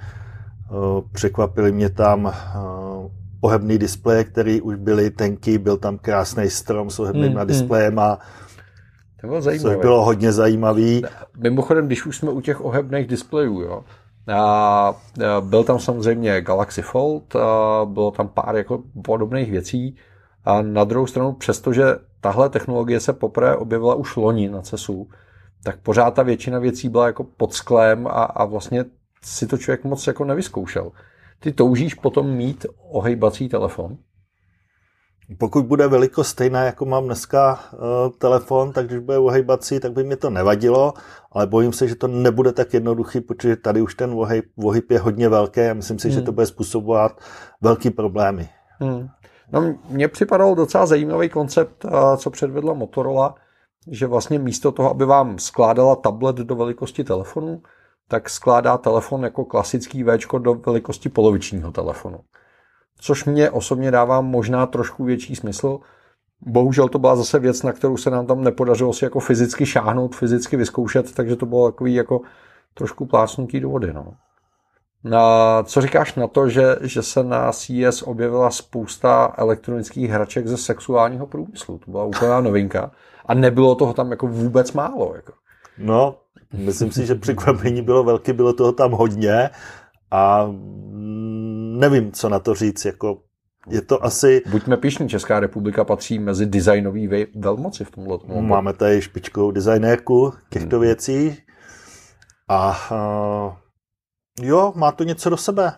Uh, 0.71 1.01
překvapili 1.12 1.71
mě 1.71 1.89
tam 1.89 2.25
uh, 2.25 2.32
pohebný 3.41 3.77
displeje, 3.77 4.23
který 4.23 4.62
už 4.62 4.75
byly 4.75 5.10
tenký, 5.10 5.58
byl 5.58 5.77
tam 5.77 5.97
krásný 5.97 6.49
strom 6.49 6.89
s 6.89 6.99
ohebným 6.99 7.34
hmm, 7.34 7.47
displejem 7.47 7.99
a 7.99 8.19
to 9.21 9.27
bylo 9.27 9.41
zajímavé. 9.41 9.75
Což 9.75 9.82
bylo 9.82 10.05
hodně 10.05 10.32
zajímavý. 10.32 11.01
Mimochodem, 11.38 11.86
když 11.86 12.05
už 12.05 12.17
jsme 12.17 12.32
u 12.32 12.41
těch 12.41 12.65
ohebných 12.65 13.08
displejů, 13.08 13.62
jo, 13.62 13.84
a 14.27 14.95
byl 15.39 15.63
tam 15.63 15.79
samozřejmě 15.79 16.41
Galaxy 16.41 16.82
Fold, 16.82 17.36
a 17.36 17.86
bylo 17.86 18.12
tam 18.12 18.27
pár 18.27 18.55
jako 18.55 18.84
podobných 19.05 19.51
věcí. 19.51 19.95
A 20.45 20.62
na 20.62 20.84
druhou 20.84 21.08
stranu, 21.08 21.34
přestože 21.34 21.84
tahle 22.21 22.49
technologie 22.49 22.99
se 22.99 23.13
poprvé 23.13 23.55
objevila 23.55 23.95
už 23.95 24.15
loni 24.15 24.49
na 24.49 24.62
CESu, 24.62 25.10
tak 25.63 25.79
pořád 25.79 26.12
ta 26.12 26.23
většina 26.23 26.60
věcí 26.60 26.89
byla 26.89 27.08
jako 27.08 27.23
pod 27.23 27.53
sklem 27.53 28.08
a, 28.08 28.12
a 28.12 28.45
vlastně 28.45 28.86
si 29.23 29.47
to 29.47 29.58
člověk 29.58 29.84
moc 29.84 30.08
jako 30.08 30.25
nevyzkoušel. 30.25 30.91
Ty 31.39 31.51
toužíš 31.51 31.93
potom 31.93 32.29
mít 32.29 32.65
ohejbací 32.89 33.49
telefon? 33.49 33.97
Pokud 35.37 35.65
bude 35.65 35.87
velikost 35.87 36.27
stejná, 36.27 36.63
jako 36.63 36.85
mám 36.85 37.05
dneska 37.05 37.59
uh, 37.73 37.79
telefon, 38.17 38.71
tak 38.71 38.87
když 38.87 38.99
bude 38.99 39.17
ohejbací, 39.17 39.79
tak 39.79 39.91
by 39.91 40.03
mě 40.03 40.15
to 40.15 40.29
nevadilo, 40.29 40.93
ale 41.31 41.47
bojím 41.47 41.73
se, 41.73 41.87
že 41.87 41.95
to 41.95 42.07
nebude 42.07 42.51
tak 42.51 42.73
jednoduchý, 42.73 43.21
protože 43.21 43.55
tady 43.55 43.81
už 43.81 43.95
ten 43.95 44.13
ohyb, 44.13 44.45
ohyb 44.63 44.91
je 44.91 44.99
hodně 44.99 45.29
velký 45.29 45.61
a 45.61 45.73
myslím 45.73 45.99
si, 45.99 46.07
hmm. 46.07 46.15
že 46.15 46.21
to 46.21 46.31
bude 46.31 46.45
způsobovat 46.45 47.21
velký 47.61 47.89
problémy. 47.89 48.49
Hmm. 48.79 49.07
No, 49.51 49.75
mně 49.89 50.07
připadal 50.07 50.55
docela 50.55 50.85
zajímavý 50.85 51.29
koncept, 51.29 51.85
uh, 51.85 52.15
co 52.17 52.29
předvedla 52.29 52.73
Motorola, 52.73 53.35
že 53.91 54.07
vlastně 54.07 54.39
místo 54.39 54.71
toho, 54.71 54.89
aby 54.89 55.05
vám 55.05 55.39
skládala 55.39 55.95
tablet 55.95 56.35
do 56.35 56.55
velikosti 56.55 57.03
telefonu, 57.03 57.61
tak 58.07 58.29
skládá 58.29 58.77
telefon 58.77 59.23
jako 59.23 59.45
klasický 59.45 60.03
V 60.03 60.17
do 60.39 60.53
velikosti 60.53 61.09
polovičního 61.09 61.71
telefonu 61.71 62.19
což 62.99 63.25
mě 63.25 63.51
osobně 63.51 63.91
dává 63.91 64.21
možná 64.21 64.65
trošku 64.65 65.03
větší 65.03 65.35
smysl. 65.35 65.79
Bohužel 66.41 66.89
to 66.89 66.99
byla 66.99 67.15
zase 67.15 67.39
věc, 67.39 67.63
na 67.63 67.71
kterou 67.71 67.97
se 67.97 68.09
nám 68.09 68.25
tam 68.27 68.43
nepodařilo 68.43 68.93
si 68.93 69.05
jako 69.05 69.19
fyzicky 69.19 69.65
šáhnout, 69.65 70.15
fyzicky 70.15 70.57
vyzkoušet, 70.57 71.15
takže 71.15 71.35
to 71.35 71.45
bylo 71.45 71.71
takový 71.71 71.93
jako 71.93 72.21
trošku 72.73 73.05
plácnutí 73.05 73.59
do 73.59 73.69
vody. 73.69 73.93
No. 73.93 74.13
A 75.17 75.63
co 75.63 75.81
říkáš 75.81 76.15
na 76.15 76.27
to, 76.27 76.49
že, 76.49 76.75
že 76.81 77.03
se 77.03 77.23
na 77.23 77.51
CES 77.51 78.01
objevila 78.01 78.51
spousta 78.51 79.33
elektronických 79.38 80.09
hraček 80.09 80.47
ze 80.47 80.57
sexuálního 80.57 81.27
průmyslu? 81.27 81.77
To 81.77 81.91
byla 81.91 82.03
úplná 82.03 82.41
novinka. 82.41 82.91
A 83.25 83.33
nebylo 83.33 83.75
toho 83.75 83.93
tam 83.93 84.12
jako 84.12 84.27
vůbec 84.27 84.71
málo. 84.73 85.15
Jako. 85.15 85.33
No, 85.77 86.15
myslím 86.53 86.91
si, 86.91 87.05
že 87.05 87.15
překvapení 87.15 87.81
bylo 87.81 88.03
velké, 88.03 88.33
bylo 88.33 88.53
toho 88.53 88.71
tam 88.71 88.91
hodně 88.91 89.49
a 90.12 90.51
nevím, 91.79 92.11
co 92.11 92.29
na 92.29 92.39
to 92.39 92.55
říct, 92.55 92.85
jako 92.85 93.21
je 93.67 93.81
to 93.81 94.03
asi... 94.03 94.41
Buďme 94.51 94.77
pišní, 94.77 95.09
Česká 95.09 95.39
republika 95.39 95.83
patří 95.83 96.19
mezi 96.19 96.45
designový 96.45 97.09
velmoci 97.35 97.85
v 97.85 97.91
tomhle. 97.91 98.17
Tomu. 98.17 98.41
Máme 98.41 98.73
tady 98.73 99.01
špičkovou 99.01 99.51
designérku 99.51 100.33
těchto 100.49 100.75
hmm. 100.75 100.85
věcí 100.85 101.37
a 102.47 102.77
uh, 102.91 103.53
jo, 104.47 104.73
má 104.75 104.91
to 104.91 105.03
něco 105.03 105.29
do 105.29 105.37
sebe. 105.37 105.73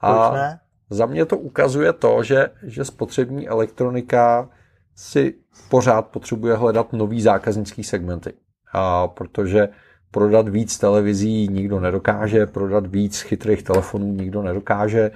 A, 0.00 0.32
ne? 0.32 0.60
za 0.90 1.06
mě 1.06 1.26
to 1.26 1.38
ukazuje 1.38 1.92
to, 1.92 2.22
že, 2.22 2.50
že 2.62 2.84
spotřební 2.84 3.48
elektronika 3.48 4.48
si 4.94 5.34
pořád 5.68 6.06
potřebuje 6.06 6.56
hledat 6.56 6.92
nový 6.92 7.22
zákaznický 7.22 7.84
segmenty. 7.84 8.32
A 8.72 9.08
protože 9.08 9.68
prodat 10.10 10.48
víc 10.48 10.78
televizí 10.78 11.48
nikdo 11.48 11.80
nedokáže, 11.80 12.46
prodat 12.46 12.86
víc 12.86 13.20
chytrých 13.20 13.62
telefonů 13.62 14.06
nikdo 14.06 14.42
nedokáže. 14.42 15.10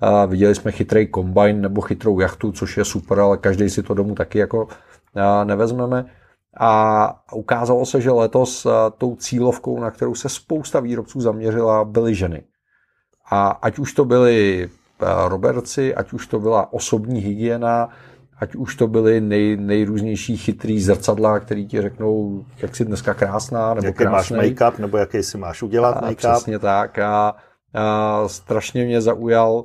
A 0.00 0.26
viděli 0.26 0.54
jsme 0.54 0.72
chytrý 0.72 1.06
kombajn 1.06 1.60
nebo 1.60 1.80
chytrou 1.80 2.20
jachtu, 2.20 2.52
což 2.52 2.76
je 2.76 2.84
super, 2.84 3.20
ale 3.20 3.36
každý 3.36 3.70
si 3.70 3.82
to 3.82 3.94
domů 3.94 4.14
taky 4.14 4.38
jako 4.38 4.68
nevezmeme. 5.44 6.04
A 6.60 7.22
ukázalo 7.34 7.86
se, 7.86 8.00
že 8.00 8.10
letos 8.10 8.66
tou 8.98 9.16
cílovkou, 9.16 9.80
na 9.80 9.90
kterou 9.90 10.14
se 10.14 10.28
spousta 10.28 10.80
výrobců 10.80 11.20
zaměřila, 11.20 11.84
byly 11.84 12.14
ženy. 12.14 12.42
A 13.30 13.48
ať 13.48 13.78
už 13.78 13.92
to 13.92 14.04
byly 14.04 14.68
Robertci, 15.28 15.94
ať 15.94 16.12
už 16.12 16.26
to 16.26 16.40
byla 16.40 16.72
osobní 16.72 17.20
hygiena, 17.20 17.88
ať 18.38 18.54
už 18.54 18.76
to 18.76 18.86
byly 18.86 19.20
nej, 19.20 19.56
nejrůznější 19.56 20.36
chytrý 20.36 20.80
zrcadla, 20.80 21.40
který 21.40 21.66
ti 21.66 21.82
řeknou, 21.82 22.44
jak 22.58 22.76
jsi 22.76 22.84
dneska 22.84 23.14
krásná, 23.14 23.74
nebo 23.74 23.86
jaký 23.86 24.04
máš 24.04 24.30
make-up, 24.30 24.78
nebo 24.78 24.96
jaký 24.96 25.22
si 25.22 25.38
máš 25.38 25.62
udělat 25.62 25.96
a 25.96 26.00
make-up. 26.00 26.32
Přesně 26.34 26.58
tak. 26.58 26.98
A, 26.98 27.34
a 27.74 28.22
strašně 28.28 28.84
mě 28.84 29.00
zaujal 29.00 29.64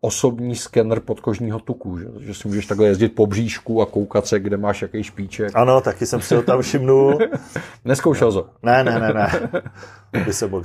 osobní 0.00 0.56
skener 0.56 1.00
podkožního 1.00 1.58
tuku, 1.58 1.98
že, 1.98 2.06
že 2.20 2.34
si 2.34 2.48
můžeš 2.48 2.66
takhle 2.66 2.86
jezdit 2.86 3.08
po 3.08 3.26
bříšku 3.26 3.82
a 3.82 3.86
koukat 3.86 4.26
se, 4.26 4.40
kde 4.40 4.56
máš 4.56 4.82
jaký 4.82 5.02
špíček. 5.02 5.50
Ano, 5.54 5.80
taky 5.80 6.06
jsem 6.06 6.20
si 6.20 6.34
ho 6.34 6.42
tam 6.42 6.62
všimnul. 6.62 7.18
Neskoušel 7.84 8.32
to. 8.32 8.50
Ne, 8.62 8.84
ne, 8.84 9.00
ne, 9.00 9.12
ne. 9.12 9.50
Mohl... 10.48 10.62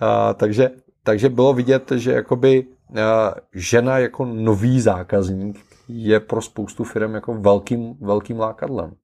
A, 0.00 0.34
takže, 0.34 0.70
takže 1.02 1.28
bylo 1.28 1.54
vidět, 1.54 1.92
že 1.96 2.12
jakoby 2.12 2.66
a, 3.02 3.34
žena 3.54 3.98
jako 3.98 4.24
nový 4.24 4.80
zákazník 4.80 5.64
je 5.88 6.20
pro 6.20 6.42
spoustu 6.42 6.84
firm 6.84 7.14
jako 7.14 7.34
velkým, 7.34 7.94
velkým 8.00 8.40
lákadlem. 8.40 8.94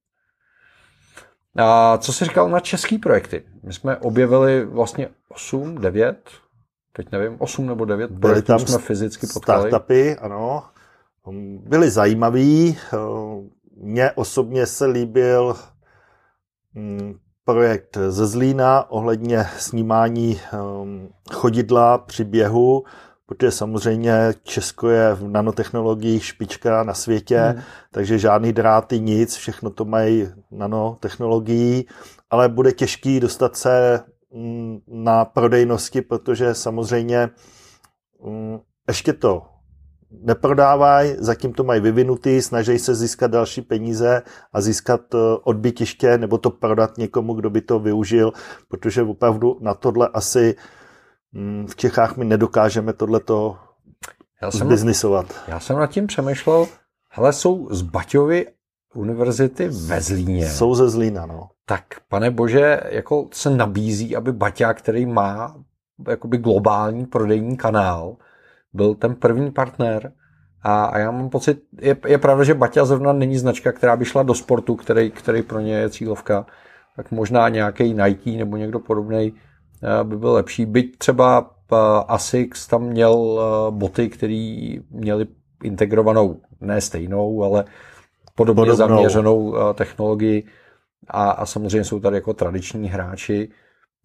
A 1.57 1.97
co 1.97 2.13
jsi 2.13 2.25
říkal 2.25 2.49
na 2.49 2.59
český 2.59 2.97
projekty? 2.97 3.43
My 3.63 3.73
jsme 3.73 3.97
objevili 3.97 4.65
vlastně 4.65 5.09
8, 5.29 5.75
9, 5.75 6.29
teď 6.93 7.11
nevím, 7.11 7.35
8 7.39 7.65
nebo 7.65 7.85
9 7.85 8.11
Byly 8.11 8.41
tam 8.41 8.59
jsme 8.59 8.77
fyzicky 8.77 9.27
potkali. 9.33 9.69
Startupy, 9.69 10.15
ano. 10.15 10.63
Byly 11.63 11.89
zajímavý. 11.89 12.77
Mně 13.77 14.11
osobně 14.11 14.65
se 14.65 14.85
líbil 14.85 15.55
mm, 16.73 17.15
projekt 17.45 17.97
ze 18.09 18.27
Zlína 18.27 18.91
ohledně 18.91 19.45
snímání 19.57 20.39
um, 20.81 21.09
chodidla 21.33 21.97
při 21.97 22.23
běhu, 22.23 22.83
protože 23.25 23.51
samozřejmě 23.51 24.33
Česko 24.43 24.89
je 24.89 25.13
v 25.13 25.27
nanotechnologiích 25.27 26.25
špička 26.25 26.83
na 26.83 26.93
světě, 26.93 27.39
hmm. 27.39 27.61
takže 27.91 28.19
žádný 28.19 28.53
dráty, 28.53 28.99
nic, 28.99 29.35
všechno 29.35 29.69
to 29.69 29.85
mají 29.85 30.29
nanotechnologií, 30.51 31.85
ale 32.29 32.49
bude 32.49 32.71
těžký 32.71 33.19
dostat 33.19 33.55
se 33.55 34.03
na 34.87 35.25
prodejnosti, 35.25 36.01
protože 36.01 36.53
samozřejmě 36.53 37.29
mm, 38.25 38.59
ještě 38.87 39.13
to 39.13 39.43
neprodávají, 40.11 41.15
zatím 41.17 41.53
to 41.53 41.63
mají 41.63 41.81
vyvinutý, 41.81 42.41
snaží 42.41 42.79
se 42.79 42.95
získat 42.95 43.31
další 43.31 43.61
peníze 43.61 44.21
a 44.53 44.61
získat 44.61 45.01
eh, 45.15 45.17
odbytiště 45.43 46.17
nebo 46.17 46.37
to 46.37 46.49
prodat 46.49 46.97
někomu, 46.97 47.33
kdo 47.33 47.49
by 47.49 47.61
to 47.61 47.79
využil, 47.79 48.31
protože 48.67 49.01
opravdu 49.01 49.57
na 49.61 49.73
tohle 49.73 50.09
asi 50.13 50.55
mm, 51.31 51.67
v 51.67 51.75
Čechách 51.75 52.17
my 52.17 52.25
nedokážeme 52.25 52.93
tohleto 52.93 53.57
zbiznisovat. 54.49 55.25
Já 55.47 55.59
jsem 55.59 55.77
nad 55.77 55.87
tím 55.87 56.07
přemýšlel, 56.07 56.67
hele, 57.09 57.33
jsou 57.33 57.67
z 57.71 57.81
Baťovy 57.81 58.47
univerzity 58.93 59.67
ve 59.67 60.01
Zlíně. 60.01 60.49
Jsou 60.49 60.75
ze 60.75 60.89
Zlína, 60.89 61.25
no. 61.25 61.49
Tak, 61.65 61.83
pane 62.09 62.31
bože, 62.31 62.79
jako 62.89 63.27
se 63.33 63.49
nabízí, 63.49 64.15
aby 64.15 64.31
Baťa, 64.31 64.73
který 64.73 65.05
má 65.05 65.55
jakoby 66.07 66.37
globální 66.37 67.05
prodejní 67.05 67.57
kanál, 67.57 68.15
byl 68.73 68.95
ten 68.95 69.15
první 69.15 69.51
partner 69.51 70.11
a, 70.63 70.85
a 70.85 70.97
já 70.97 71.11
mám 71.11 71.29
pocit, 71.29 71.63
je, 71.81 71.97
je 72.07 72.17
pravda, 72.17 72.43
že 72.43 72.53
Baťa 72.53 72.85
zrovna 72.85 73.13
není 73.13 73.37
značka, 73.37 73.71
která 73.71 73.95
by 73.95 74.05
šla 74.05 74.23
do 74.23 74.33
sportu, 74.33 74.75
který, 74.75 75.11
který 75.11 75.41
pro 75.41 75.59
ně 75.59 75.73
je 75.73 75.89
cílovka, 75.89 76.45
tak 76.95 77.11
možná 77.11 77.49
nějaký 77.49 77.93
Nike 77.93 78.31
nebo 78.31 78.57
někdo 78.57 78.79
podobný 78.79 79.33
eh, 79.83 80.03
by 80.03 80.17
byl 80.17 80.31
lepší. 80.31 80.65
Byť 80.65 80.97
třeba 80.97 81.51
eh, 81.71 81.75
Asics 82.07 82.67
tam 82.67 82.83
měl 82.83 83.39
eh, 83.39 83.71
boty, 83.71 84.09
které 84.09 84.75
měly 84.89 85.27
integrovanou, 85.63 86.39
ne 86.61 86.81
stejnou, 86.81 87.43
ale 87.43 87.65
podobně 88.35 88.71
Podobnou. 88.71 88.95
zaměřenou 88.95 89.55
technologii 89.73 90.47
a, 91.07 91.31
a 91.31 91.45
samozřejmě 91.45 91.83
jsou 91.83 91.99
tady 91.99 92.17
jako 92.17 92.33
tradiční 92.33 92.89
hráči. 92.89 93.49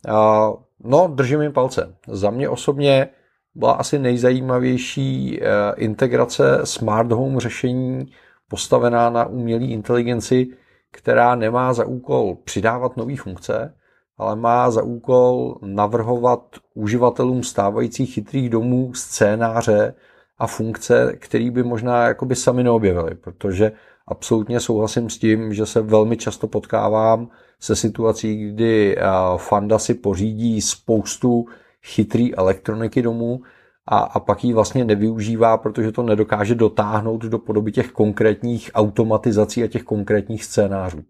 A, 0.08 0.50
no, 0.84 1.08
držím 1.14 1.42
jim 1.42 1.52
palce. 1.52 1.96
Za 2.08 2.30
mě 2.30 2.48
osobně 2.48 3.08
byla 3.54 3.72
asi 3.72 3.98
nejzajímavější 3.98 5.40
eh, 5.42 5.46
integrace 5.76 6.60
smart 6.64 7.12
home 7.12 7.40
řešení 7.40 8.06
postavená 8.48 9.10
na 9.10 9.26
umělé 9.26 9.64
inteligenci, 9.64 10.46
která 10.92 11.34
nemá 11.34 11.72
za 11.72 11.84
úkol 11.84 12.36
přidávat 12.44 12.96
nové 12.96 13.16
funkce, 13.16 13.74
ale 14.18 14.36
má 14.36 14.70
za 14.70 14.82
úkol 14.82 15.58
navrhovat 15.62 16.40
uživatelům 16.74 17.42
stávajících 17.42 18.14
chytrých 18.14 18.50
domů 18.50 18.94
scénáře 18.94 19.94
a 20.38 20.46
funkce, 20.46 21.12
které 21.18 21.50
by 21.50 21.62
možná 21.62 22.06
jakoby 22.08 22.34
sami 22.34 22.64
neobjevili, 22.64 23.14
protože 23.14 23.72
absolutně 24.08 24.60
souhlasím 24.60 25.10
s 25.10 25.18
tím, 25.18 25.54
že 25.54 25.66
se 25.66 25.80
velmi 25.82 26.16
často 26.16 26.46
potkávám 26.46 27.28
se 27.60 27.76
situací, 27.76 28.52
kdy 28.52 28.98
eh, 28.98 29.02
Fanda 29.36 29.78
si 29.78 29.94
pořídí 29.94 30.60
spoustu 30.60 31.46
chytrý 31.82 32.34
elektroniky 32.34 33.02
domů 33.02 33.40
a, 33.86 33.98
a 33.98 34.20
pak 34.20 34.44
ji 34.44 34.54
vlastně 34.54 34.84
nevyužívá, 34.84 35.56
protože 35.56 35.92
to 35.92 36.02
nedokáže 36.02 36.54
dotáhnout 36.54 37.24
do 37.24 37.38
podoby 37.38 37.72
těch 37.72 37.92
konkrétních 37.92 38.70
automatizací 38.74 39.62
a 39.62 39.66
těch 39.66 39.82
konkrétních 39.82 40.44
scénářů. 40.44 41.02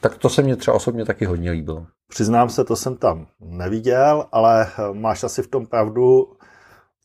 Tak 0.00 0.18
to 0.18 0.28
se 0.28 0.42
mně 0.42 0.56
třeba 0.56 0.74
osobně 0.74 1.04
taky 1.04 1.24
hodně 1.24 1.50
líbilo. 1.50 1.86
Přiznám 2.08 2.48
se, 2.48 2.64
to 2.64 2.76
jsem 2.76 2.96
tam 2.96 3.26
neviděl, 3.40 4.26
ale 4.32 4.66
eh, 4.66 4.92
máš 4.92 5.24
asi 5.24 5.42
v 5.42 5.48
tom 5.48 5.66
pravdu, 5.66 6.32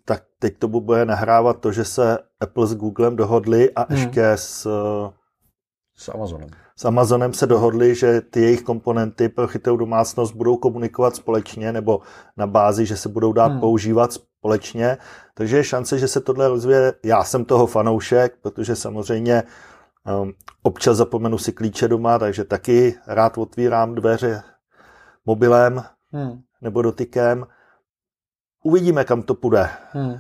tak 0.06 0.24
teď 0.40 0.58
to 0.58 0.68
bude 0.68 1.06
nahrávat 1.06 1.60
to, 1.60 1.72
že 1.72 1.86
se 1.86 2.18
Apple 2.42 2.68
s 2.68 2.76
Googlem 2.76 3.16
dohodli 3.16 3.72
a 3.72 3.86
hmm. 3.90 3.98
ještě 3.98 4.24
s, 4.24 4.68
s 5.98 6.10
Amazonem. 6.10 6.50
S 6.76 6.86
Amazonem 6.86 7.34
se 7.34 7.48
dohodli, 7.48 7.96
že 7.96 8.22
ty 8.22 8.42
jejich 8.42 8.62
komponenty 8.62 9.30
pro 9.30 9.48
chytrou 9.48 9.78
domácnost 9.78 10.36
budou 10.36 10.58
komunikovat 10.58 11.16
společně 11.16 11.72
nebo 11.72 12.02
na 12.38 12.48
bázi, 12.48 12.86
že 12.86 12.98
se 12.98 13.10
budou 13.10 13.34
dát 13.34 13.52
hmm. 13.52 13.60
používat 13.60 14.14
společně. 14.14 14.98
Takže 15.34 15.58
je 15.58 15.64
šance, 15.64 16.00
že 16.00 16.08
se 16.08 16.22
tohle 16.22 16.48
rozvíje. 16.48 16.94
Já 17.04 17.24
jsem 17.24 17.46
toho 17.46 17.68
fanoušek, 17.68 18.38
protože 18.42 18.76
samozřejmě 18.76 19.44
um, 20.22 20.34
občas 20.64 20.98
zapomenu 20.98 21.38
si 21.38 21.52
klíče 21.52 21.88
doma, 21.88 22.20
takže 22.20 22.44
taky 22.44 22.96
rád 23.08 23.38
otvírám 23.38 23.96
dveře 23.96 24.44
mobilem 25.26 25.84
hmm. 26.12 26.42
nebo 26.62 26.82
dotykem. 26.82 27.48
Uvidíme, 28.64 29.04
kam 29.04 29.22
to 29.22 29.36
půjde. 29.36 29.70
Hmm. 29.92 30.20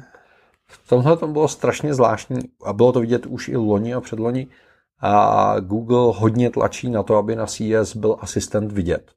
V 0.71 0.89
tomhle 0.89 1.17
to 1.17 1.27
bylo 1.27 1.47
strašně 1.47 1.93
zvláštní 1.93 2.39
a 2.63 2.73
bylo 2.73 2.91
to 2.91 2.99
vidět 2.99 3.25
už 3.25 3.47
i 3.47 3.57
loni 3.57 3.93
a 3.93 4.01
předloni. 4.01 4.47
A 4.99 5.55
Google 5.59 6.13
hodně 6.15 6.49
tlačí 6.49 6.89
na 6.89 7.03
to, 7.03 7.15
aby 7.15 7.35
na 7.35 7.45
CES 7.45 7.95
byl 7.95 8.17
asistent 8.19 8.71
vidět. 8.71 9.11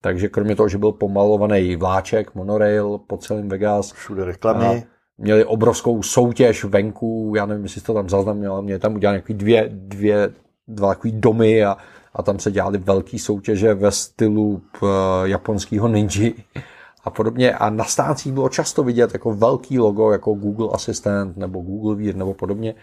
Takže 0.00 0.28
kromě 0.28 0.56
toho, 0.56 0.68
že 0.68 0.78
byl 0.78 0.92
pomalovaný 0.92 1.76
vláček, 1.76 2.34
monorail 2.34 2.98
po 2.98 3.16
celém 3.16 3.48
Vegas. 3.48 3.92
Všude 3.92 4.24
reklamy. 4.24 4.86
Měli 5.18 5.44
obrovskou 5.44 6.02
soutěž 6.02 6.64
venku, 6.64 7.32
já 7.36 7.46
nevím, 7.46 7.62
jestli 7.62 7.80
to 7.80 7.94
tam 7.94 8.08
zaznamenalo, 8.08 8.62
měli 8.62 8.80
tam 8.80 8.94
udělat 8.94 9.12
nějaký 9.12 9.34
dvě, 9.34 9.68
dvě, 9.72 10.32
dva 10.68 10.88
takový 10.88 11.12
domy 11.12 11.64
a, 11.64 11.76
a 12.14 12.22
tam 12.22 12.38
se 12.38 12.50
dělaly 12.50 12.78
velké 12.78 13.18
soutěže 13.18 13.74
ve 13.74 13.90
stylu 13.90 14.62
uh, 14.82 14.88
japonského 15.24 15.88
ninja 15.88 16.30
a 17.04 17.10
podobně. 17.10 17.54
A 17.54 17.70
na 17.70 17.84
stáncích 17.84 18.32
bylo 18.32 18.48
často 18.48 18.82
vidět 18.82 19.12
jako 19.12 19.34
velký 19.34 19.78
logo, 19.78 20.12
jako 20.12 20.34
Google 20.34 20.68
Assistant 20.72 21.36
nebo 21.36 21.60
Google 21.60 21.96
Wear 22.04 22.14
nebo 22.14 22.34
podobně 22.34 22.74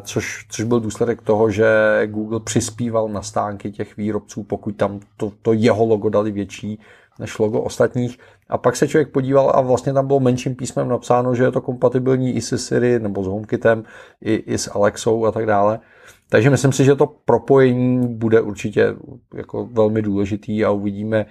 což, 0.00 0.46
což 0.50 0.64
byl 0.64 0.80
důsledek 0.80 1.22
toho, 1.22 1.50
že 1.50 1.66
Google 2.06 2.40
přispíval 2.40 3.08
na 3.08 3.22
stánky 3.22 3.72
těch 3.72 3.96
výrobců, 3.96 4.42
pokud 4.42 4.76
tam 4.76 5.00
to, 5.16 5.32
to 5.42 5.52
jeho 5.52 5.86
logo 5.86 6.08
dali 6.08 6.30
větší 6.30 6.80
než 7.18 7.38
logo 7.38 7.60
ostatních. 7.60 8.18
A 8.48 8.58
pak 8.58 8.76
se 8.76 8.88
člověk 8.88 9.12
podíval 9.12 9.52
a 9.54 9.60
vlastně 9.60 9.92
tam 9.92 10.06
bylo 10.06 10.20
menším 10.20 10.54
písmem 10.54 10.88
napsáno, 10.88 11.34
že 11.34 11.44
je 11.44 11.52
to 11.52 11.60
kompatibilní 11.60 12.36
i 12.36 12.40
se 12.40 12.58
Siri 12.58 12.98
nebo 12.98 13.24
s 13.24 13.26
HomeKitem, 13.26 13.84
i, 14.20 14.34
i 14.34 14.58
s 14.58 14.70
Alexou 14.74 15.24
a 15.24 15.32
tak 15.32 15.46
dále. 15.46 15.80
Takže 16.28 16.50
myslím 16.50 16.72
si, 16.72 16.84
že 16.84 16.94
to 16.94 17.06
propojení 17.06 18.14
bude 18.14 18.40
určitě 18.40 18.94
jako 19.34 19.66
velmi 19.66 20.02
důležitý 20.02 20.64
a 20.64 20.70
uvidíme, 20.70 21.26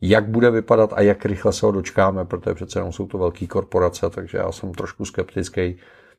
jak 0.00 0.28
bude 0.28 0.50
vypadat 0.50 0.92
a 0.92 1.00
jak 1.00 1.24
rychle 1.24 1.52
se 1.52 1.66
ho 1.66 1.72
dočkáme, 1.72 2.24
protože 2.24 2.54
přece 2.54 2.78
jenom 2.78 2.92
jsou 2.92 3.06
to 3.06 3.18
velké 3.18 3.46
korporace, 3.46 4.10
takže 4.10 4.38
já 4.38 4.52
jsem 4.52 4.72
trošku 4.72 5.04
skeptický, 5.04 5.76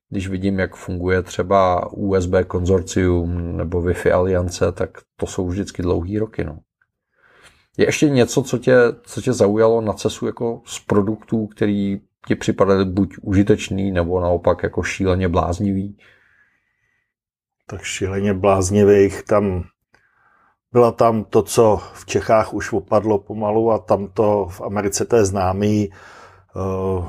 když 0.10 0.28
vidím, 0.28 0.60
jak 0.60 0.76
funguje 0.76 1.22
třeba 1.22 1.90
USB 1.92 2.34
konzorcium 2.48 3.58
nebo 3.58 3.82
Wi-Fi 3.82 4.14
aliance, 4.14 4.72
tak 4.72 4.90
to 5.16 5.28
jsou 5.28 5.48
vždycky 5.48 5.82
dlouhý 5.82 6.20
roky. 6.20 6.44
No. 6.44 6.60
Je 7.78 7.86
ještě 7.86 8.10
něco, 8.10 8.44
co 8.44 8.58
tě, 8.58 8.76
co 9.04 9.22
tě 9.22 9.34
zaujalo 9.34 9.82
na 9.82 9.94
CESu 9.94 10.26
jako 10.26 10.62
z 10.66 10.80
produktů, 10.80 11.48
který 11.48 12.02
ti 12.28 12.36
připadaly 12.36 12.86
buď 12.86 13.16
užitečný, 13.22 13.92
nebo 13.92 14.20
naopak 14.20 14.64
jako 14.64 14.84
šíleně 14.84 15.30
bláznivý? 15.30 15.98
Tak 17.68 17.82
šíleně 17.84 18.34
bláznivých 18.34 19.24
tam 19.24 19.64
byla 20.76 20.92
tam 20.92 21.24
to, 21.24 21.42
co 21.42 21.80
v 21.94 22.06
Čechách 22.06 22.54
už 22.54 22.74
opadlo 22.74 23.18
pomalu 23.20 23.72
a 23.72 23.78
tam 23.78 24.08
to 24.14 24.48
v 24.52 24.62
Americe 24.62 25.06
to 25.06 25.16
je 25.16 25.26
známý. 25.26 25.90
Uh, 26.56 27.08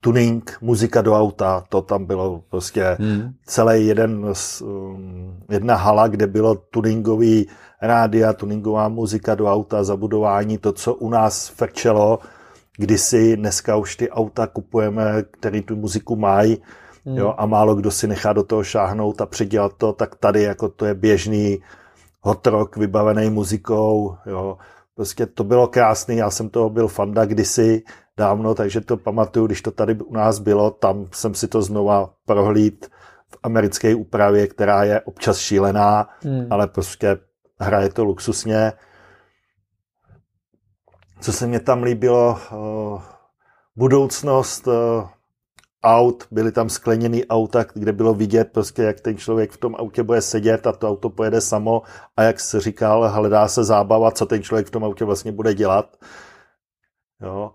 tuning, 0.00 0.58
muzika 0.60 1.02
do 1.02 1.14
auta, 1.14 1.64
to 1.68 1.82
tam 1.82 2.04
bylo 2.04 2.42
prostě 2.50 2.96
hmm. 3.00 3.34
celý 3.46 3.86
jeden, 3.86 4.32
um, 4.62 5.42
jedna 5.50 5.76
hala, 5.76 6.08
kde 6.08 6.26
bylo 6.26 6.54
tuningový 6.54 7.48
rádia, 7.82 8.32
tuningová 8.32 8.88
muzika 8.88 9.34
do 9.34 9.46
auta, 9.46 9.84
zabudování, 9.84 10.58
to, 10.58 10.72
co 10.72 10.94
u 10.94 11.10
nás 11.10 11.48
frčelo, 11.48 12.18
kdysi, 12.76 13.36
dneska 13.36 13.76
už 13.76 13.96
ty 13.96 14.10
auta 14.10 14.46
kupujeme, 14.46 15.22
který 15.30 15.62
tu 15.62 15.76
muziku 15.76 16.16
mají, 16.16 16.62
hmm. 17.06 17.16
jo, 17.16 17.34
a 17.38 17.46
málo 17.46 17.74
kdo 17.74 17.90
si 17.90 18.06
nechá 18.06 18.32
do 18.32 18.42
toho 18.42 18.64
šáhnout 18.64 19.20
a 19.20 19.26
předělat 19.26 19.72
to, 19.78 19.92
tak 19.92 20.14
tady 20.14 20.42
jako 20.42 20.68
to 20.68 20.86
je 20.86 20.94
běžný 20.94 21.58
hot 22.26 22.46
rock 22.46 22.76
vybavený 22.76 23.30
muzikou, 23.30 24.16
jo. 24.26 24.58
Prostě 24.94 25.26
to 25.26 25.44
bylo 25.44 25.68
krásný, 25.68 26.16
já 26.16 26.30
jsem 26.30 26.48
toho 26.48 26.70
byl 26.70 26.88
fanda 26.88 27.24
kdysi 27.24 27.82
dávno, 28.16 28.54
takže 28.54 28.80
to 28.80 28.96
pamatuju, 28.96 29.46
když 29.46 29.62
to 29.62 29.70
tady 29.70 29.94
u 29.94 30.14
nás 30.14 30.38
bylo, 30.38 30.70
tam 30.70 31.06
jsem 31.12 31.34
si 31.34 31.48
to 31.48 31.62
znova 31.62 32.14
prohlíd 32.24 32.86
v 33.28 33.38
americké 33.42 33.94
úpravě, 33.94 34.46
která 34.46 34.84
je 34.84 35.00
občas 35.00 35.38
šílená, 35.38 36.08
hmm. 36.22 36.46
ale 36.50 36.66
prostě 36.66 37.18
hraje 37.60 37.88
to 37.88 38.04
luxusně. 38.04 38.72
Co 41.20 41.32
se 41.32 41.46
mě 41.46 41.60
tam 41.60 41.82
líbilo, 41.82 42.38
uh, 42.52 43.02
budoucnost 43.76 44.66
uh, 44.66 44.74
aut, 45.84 46.26
byly 46.30 46.52
tam 46.52 46.68
skleněný 46.68 47.26
auta, 47.26 47.64
kde 47.74 47.92
bylo 47.92 48.14
vidět 48.14 48.48
prostě, 48.52 48.82
jak 48.82 49.00
ten 49.00 49.16
člověk 49.16 49.50
v 49.50 49.56
tom 49.56 49.74
autě 49.78 50.02
bude 50.02 50.20
sedět 50.20 50.66
a 50.66 50.72
to 50.72 50.88
auto 50.88 51.10
pojede 51.10 51.40
samo 51.40 51.82
a 52.16 52.22
jak 52.22 52.40
se 52.40 52.60
říkal, 52.60 53.08
hledá 53.08 53.48
se 53.48 53.64
zábava, 53.64 54.10
co 54.10 54.26
ten 54.26 54.42
člověk 54.42 54.66
v 54.66 54.70
tom 54.70 54.84
autě 54.84 55.04
vlastně 55.04 55.32
bude 55.32 55.54
dělat. 55.54 55.96
Jo. 57.22 57.50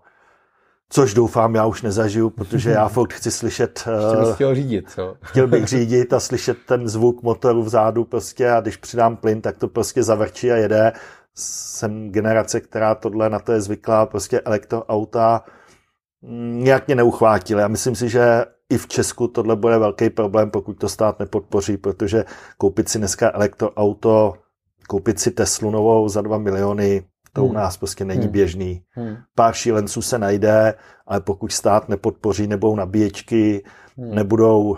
Což 0.88 1.14
doufám, 1.14 1.54
já 1.54 1.66
už 1.66 1.82
nezažiju, 1.82 2.30
protože 2.30 2.70
já 2.70 2.88
fakt 2.88 3.12
chci 3.12 3.30
slyšet... 3.30 3.84
Uh, 4.22 4.34
chtěl 4.34 4.54
řídit, 4.54 4.90
co? 4.90 5.16
Chtěl 5.22 5.46
bych 5.46 5.66
řídit 5.66 6.12
a 6.12 6.20
slyšet 6.20 6.58
ten 6.66 6.88
zvuk 6.88 7.22
motoru 7.22 7.62
vzadu 7.62 8.04
prostě 8.04 8.50
a 8.50 8.60
když 8.60 8.76
přidám 8.76 9.16
plyn, 9.16 9.40
tak 9.40 9.58
to 9.58 9.68
prostě 9.68 10.02
zavrčí 10.02 10.52
a 10.52 10.56
jede. 10.56 10.92
Jsem 11.34 12.10
generace, 12.10 12.60
která 12.60 12.94
tohle 12.94 13.30
na 13.30 13.38
to 13.38 13.52
je 13.52 13.60
zvyklá, 13.60 14.06
prostě 14.06 14.40
elektroauta 14.40 15.44
nějak 16.52 16.86
mě 16.86 16.96
neuchvátili. 16.96 17.62
Já 17.62 17.68
myslím 17.68 17.94
si, 17.94 18.08
že 18.08 18.44
i 18.70 18.78
v 18.78 18.88
Česku 18.88 19.28
tohle 19.28 19.56
bude 19.56 19.78
velký 19.78 20.10
problém, 20.10 20.50
pokud 20.50 20.72
to 20.72 20.88
stát 20.88 21.18
nepodpoří, 21.18 21.76
protože 21.76 22.24
koupit 22.58 22.88
si 22.88 22.98
dneska 22.98 23.30
elektroauto, 23.34 24.34
koupit 24.88 25.20
si 25.20 25.30
Teslu 25.30 25.70
novou 25.70 26.08
za 26.08 26.20
2 26.20 26.38
miliony, 26.38 27.04
to 27.32 27.40
hmm. 27.40 27.50
u 27.50 27.52
nás 27.52 27.76
prostě 27.76 28.04
není 28.04 28.22
hmm. 28.22 28.32
běžný. 28.32 28.84
Hmm. 28.90 29.16
Pár 29.34 29.54
šílenců 29.54 30.02
se 30.02 30.18
najde, 30.18 30.74
ale 31.06 31.20
pokud 31.20 31.52
stát 31.52 31.88
nepodpoří, 31.88 32.46
nebudou 32.46 32.76
nabíječky, 32.76 33.64
hmm. 33.98 34.14
nebudou 34.14 34.76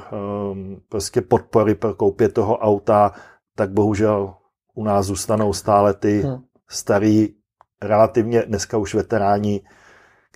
um, 0.52 0.80
prostě 0.88 1.20
podpory 1.20 1.74
pro 1.74 1.94
koupě 1.94 2.28
toho 2.28 2.58
auta, 2.58 3.12
tak 3.56 3.70
bohužel 3.70 4.34
u 4.74 4.84
nás 4.84 5.06
zůstanou 5.06 5.52
stále 5.52 5.94
ty 5.94 6.20
hmm. 6.20 6.42
starý, 6.68 7.28
relativně 7.82 8.42
dneska 8.42 8.78
už 8.78 8.94
veteráni, 8.94 9.62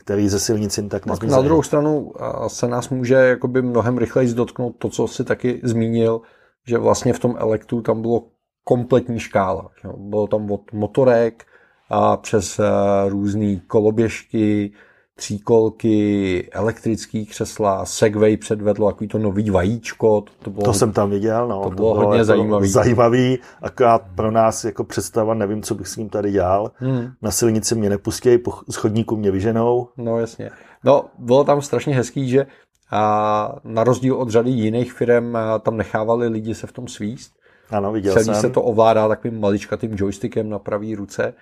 který 0.08 0.28
ze 0.28 0.40
silnic 0.40 0.80
tak 0.88 1.06
nezmizejí. 1.06 1.36
Na 1.36 1.42
druhou 1.42 1.62
stranu 1.62 2.12
se 2.46 2.68
nás 2.68 2.88
může 2.88 3.14
jakoby 3.14 3.62
mnohem 3.62 3.98
rychleji 3.98 4.34
dotknout 4.34 4.76
to, 4.78 4.88
co 4.88 5.08
si 5.08 5.24
taky 5.24 5.60
zmínil, 5.64 6.20
že 6.66 6.78
vlastně 6.78 7.12
v 7.12 7.18
tom 7.18 7.34
elektru 7.38 7.82
tam 7.82 8.02
bylo 8.02 8.24
kompletní 8.64 9.20
škála. 9.20 9.70
Bylo 9.96 10.26
tam 10.26 10.50
od 10.50 10.72
motorek 10.72 11.44
a 11.90 12.16
přes 12.16 12.58
eh, 12.58 12.64
různé 13.08 13.56
koloběžky, 13.66 14.72
tříkolky, 15.18 16.48
elektrický 16.52 17.26
křesla, 17.26 17.84
Segway 17.84 18.36
předvedlo 18.36 18.90
takový 18.90 19.08
to 19.08 19.18
nový 19.18 19.50
vajíčko. 19.50 20.20
To, 20.20 20.32
to, 20.42 20.50
bylo, 20.50 20.64
to 20.64 20.72
jsem 20.72 20.92
tam 20.92 21.10
viděl, 21.10 21.48
no. 21.48 21.62
To, 21.62 21.70
to 21.70 21.74
bylo, 21.74 21.94
bylo 21.94 22.04
hodně 22.04 22.18
jako 22.18 22.24
zajímavý. 22.24 22.68
Zajímavý, 22.68 23.38
akorát 23.62 24.02
pro 24.14 24.30
nás 24.30 24.64
jako 24.64 24.84
představa, 24.84 25.34
nevím, 25.34 25.62
co 25.62 25.74
bych 25.74 25.88
s 25.88 25.96
ním 25.96 26.08
tady 26.08 26.32
dělal. 26.32 26.70
Hmm. 26.74 27.10
Na 27.22 27.30
silnici 27.30 27.74
mě 27.74 27.90
nepustí, 27.90 28.38
po 28.38 28.52
schodníku 28.70 29.16
mě 29.16 29.30
vyženou. 29.30 29.88
No 29.96 30.18
jasně. 30.18 30.50
No, 30.84 31.04
bylo 31.18 31.44
tam 31.44 31.62
strašně 31.62 31.94
hezký, 31.94 32.28
že 32.28 32.46
a 32.90 33.56
na 33.64 33.84
rozdíl 33.84 34.14
od 34.14 34.30
řady 34.30 34.50
jiných 34.50 34.92
firm 34.92 35.34
tam 35.60 35.76
nechávali 35.76 36.28
lidi 36.28 36.54
se 36.54 36.66
v 36.66 36.72
tom 36.72 36.88
svíst. 36.88 37.32
Ano, 37.70 37.92
viděl 37.92 38.12
Celý 38.12 38.24
jsem. 38.24 38.34
se 38.34 38.50
to 38.50 38.62
ovládá 38.62 39.08
takovým 39.08 39.40
maličkatým 39.40 39.94
joystickem 39.96 40.48
na 40.48 40.58
pravý 40.58 40.94
ruce 40.94 41.34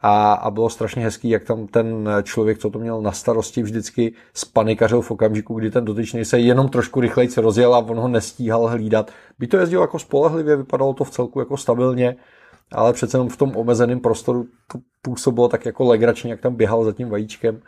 a, 0.00 0.32
a 0.32 0.50
bylo 0.50 0.70
strašně 0.70 1.04
hezký, 1.04 1.28
jak 1.28 1.44
tam 1.44 1.66
ten 1.66 2.08
člověk, 2.22 2.58
co 2.58 2.70
to 2.70 2.78
měl 2.78 3.02
na 3.02 3.12
starosti, 3.12 3.62
vždycky 3.62 4.14
spanikařil 4.34 5.00
v 5.00 5.10
okamžiku, 5.10 5.54
kdy 5.54 5.70
ten 5.70 5.84
dotyčný 5.84 6.24
se 6.24 6.38
jenom 6.38 6.68
trošku 6.68 7.00
rychleji 7.00 7.28
rozjel 7.36 7.74
a 7.74 7.78
on 7.78 7.96
ho 7.96 8.08
nestíhal 8.08 8.66
hlídat. 8.66 9.10
By 9.38 9.46
to 9.46 9.56
jezdilo 9.56 9.82
jako 9.82 9.98
spolehlivě, 9.98 10.56
vypadalo 10.56 10.94
to 10.94 11.04
v 11.04 11.10
celku 11.10 11.38
jako 11.38 11.56
stabilně, 11.56 12.16
ale 12.72 12.92
přece 12.92 13.16
jenom 13.16 13.28
v 13.28 13.36
tom 13.36 13.56
omezeném 13.56 14.00
prostoru 14.00 14.46
to 14.72 14.78
působilo 15.02 15.48
tak 15.48 15.66
jako 15.66 15.84
legračně, 15.84 16.30
jak 16.30 16.40
tam 16.40 16.54
běhal 16.54 16.84
za 16.84 16.92
tím 16.92 17.08
vajíčkem. 17.08 17.60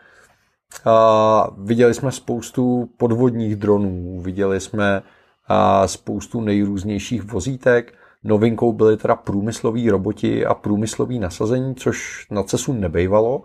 A 0.84 1.48
viděli 1.58 1.94
jsme 1.94 2.12
spoustu 2.12 2.88
podvodních 2.96 3.56
dronů, 3.56 4.20
viděli 4.20 4.60
jsme 4.60 5.02
a 5.48 5.88
spoustu 5.88 6.40
nejrůznějších 6.40 7.22
vozítek, 7.22 7.94
Novinkou 8.26 8.72
byly 8.72 8.96
teda 8.96 9.16
průmysloví 9.16 9.90
roboti 9.90 10.46
a 10.46 10.54
průmyslový 10.54 11.18
nasazení, 11.18 11.74
což 11.74 12.26
na 12.30 12.42
CESu 12.42 12.72
nebejvalo 12.72 13.42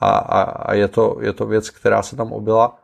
a, 0.00 0.10
a, 0.10 0.42
a 0.42 0.74
je, 0.74 0.88
to, 0.88 1.16
je 1.20 1.32
to 1.32 1.46
věc, 1.46 1.70
která 1.70 2.02
se 2.02 2.16
tam 2.16 2.32
objela 2.32 2.78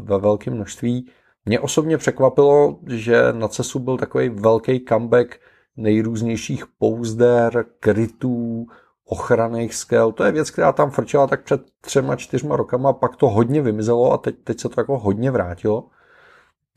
ve 0.00 0.18
velkém 0.18 0.54
množství. 0.54 1.10
Mě 1.44 1.60
osobně 1.60 1.98
překvapilo, 1.98 2.78
že 2.86 3.32
na 3.32 3.48
CESu 3.48 3.78
byl 3.78 3.96
takový 3.96 4.28
velký 4.28 4.84
comeback 4.88 5.40
nejrůznějších 5.76 6.64
pouzder, 6.78 7.64
krytů, 7.80 8.66
ochranných 9.04 9.74
skel. 9.74 10.12
To 10.12 10.24
je 10.24 10.32
věc, 10.32 10.50
která 10.50 10.72
tam 10.72 10.90
frčela 10.90 11.26
tak 11.26 11.42
před 11.42 11.60
třema, 11.80 12.16
čtyřma 12.16 12.56
rokama, 12.56 12.92
pak 12.92 13.16
to 13.16 13.28
hodně 13.28 13.62
vymizelo 13.62 14.12
a 14.12 14.18
teď, 14.18 14.36
teď 14.44 14.60
se 14.60 14.68
to 14.68 14.80
jako 14.80 14.98
hodně 14.98 15.30
vrátilo 15.30 15.88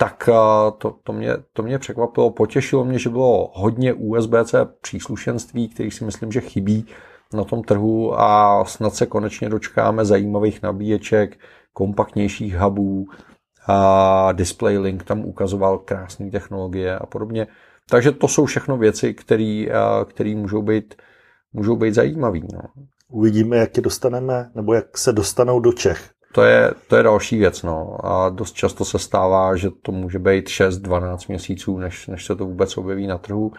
tak 0.01 0.29
to, 0.77 0.95
to, 1.03 1.13
mě, 1.13 1.29
to 1.53 1.63
mě 1.63 1.79
překvapilo. 1.79 2.31
Potěšilo 2.31 2.85
mě, 2.85 2.99
že 2.99 3.09
bylo 3.09 3.51
hodně 3.53 3.93
USB-C 3.93 4.67
příslušenství, 4.81 5.69
který 5.69 5.91
si 5.91 6.05
myslím, 6.05 6.31
že 6.31 6.41
chybí 6.41 6.85
na 7.33 7.43
tom 7.43 7.63
trhu 7.63 8.19
a 8.19 8.65
snad 8.65 8.95
se 8.95 9.05
konečně 9.05 9.49
dočkáme 9.49 10.05
zajímavých 10.05 10.61
nabíječek, 10.61 11.39
kompaktnějších 11.73 12.57
hubů 12.57 13.05
a 13.67 14.31
Display 14.31 14.77
Link 14.77 15.03
tam 15.03 15.25
ukazoval 15.25 15.77
krásné 15.77 16.31
technologie 16.31 16.97
a 16.97 17.05
podobně. 17.05 17.47
Takže 17.89 18.11
to 18.11 18.27
jsou 18.27 18.45
všechno 18.45 18.77
věci, 18.77 19.13
které 19.13 20.35
můžou 20.35 20.61
být, 20.61 20.95
můžou 21.53 21.75
být 21.75 21.93
zajímavé. 21.93 22.39
No. 22.53 22.61
Uvidíme, 23.09 23.57
jak 23.57 23.77
je 23.77 23.83
dostaneme, 23.83 24.51
nebo 24.55 24.73
jak 24.73 24.97
se 24.97 25.13
dostanou 25.13 25.59
do 25.59 25.73
Čech. 25.73 26.09
To 26.33 26.41
je, 26.41 26.73
to 26.87 26.95
je 26.95 27.03
další 27.03 27.37
věc, 27.37 27.63
no. 27.63 28.05
A 28.05 28.29
dost 28.29 28.53
často 28.53 28.85
se 28.85 28.99
stává, 28.99 29.55
že 29.55 29.69
to 29.81 29.91
může 29.91 30.19
být 30.19 30.47
6-12 30.47 31.17
měsíců, 31.27 31.77
než, 31.77 32.07
než 32.07 32.25
se 32.25 32.35
to 32.35 32.45
vůbec 32.45 32.77
objeví 32.77 33.07
na 33.07 33.17
trhu. 33.17 33.51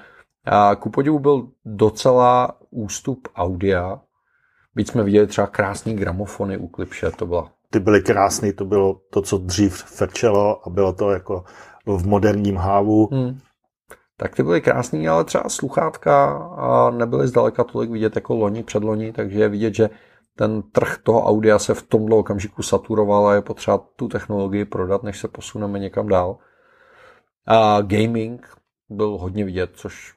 A 0.44 0.74
ku 0.74 0.90
podivu 0.90 1.18
byl 1.18 1.48
docela 1.64 2.52
ústup 2.70 3.28
audia. 3.36 4.00
Byť 4.74 4.90
jsme 4.90 5.02
viděli 5.02 5.26
třeba 5.26 5.46
krásný 5.46 5.94
gramofony 5.94 6.58
u 6.58 6.68
Klipše, 6.68 7.10
to 7.10 7.26
byla. 7.26 7.50
Ty 7.70 7.80
byly 7.80 8.02
krásný, 8.02 8.52
to 8.52 8.64
bylo 8.64 9.00
to, 9.10 9.22
co 9.22 9.38
dřív 9.38 9.74
frčelo 9.74 10.66
a 10.66 10.70
bylo 10.70 10.92
to 10.92 11.10
jako 11.10 11.44
v 11.86 12.06
moderním 12.06 12.56
hávu. 12.56 13.08
Hmm. 13.12 13.38
Tak 14.16 14.36
ty 14.36 14.42
byly 14.42 14.60
krásný, 14.60 15.08
ale 15.08 15.24
třeba 15.24 15.44
sluchátka 15.48 16.32
a 16.56 16.90
nebyly 16.90 17.28
zdaleka 17.28 17.64
tolik 17.64 17.90
vidět 17.90 18.16
jako 18.16 18.34
loni, 18.34 18.62
předloni, 18.62 19.12
takže 19.12 19.40
je 19.40 19.48
vidět, 19.48 19.74
že 19.74 19.90
ten 20.36 20.62
trh 20.62 20.98
toho 21.02 21.24
audia 21.24 21.58
se 21.58 21.74
v 21.74 21.82
tomhle 21.82 22.16
okamžiku 22.16 22.62
saturoval 22.62 23.28
a 23.28 23.34
je 23.34 23.42
potřeba 23.42 23.78
tu 23.96 24.08
technologii 24.08 24.64
prodat, 24.64 25.02
než 25.02 25.18
se 25.18 25.28
posuneme 25.28 25.78
někam 25.78 26.08
dál. 26.08 26.38
A 27.46 27.80
gaming 27.80 28.56
byl 28.88 29.18
hodně 29.18 29.44
vidět, 29.44 29.70
což 29.74 30.14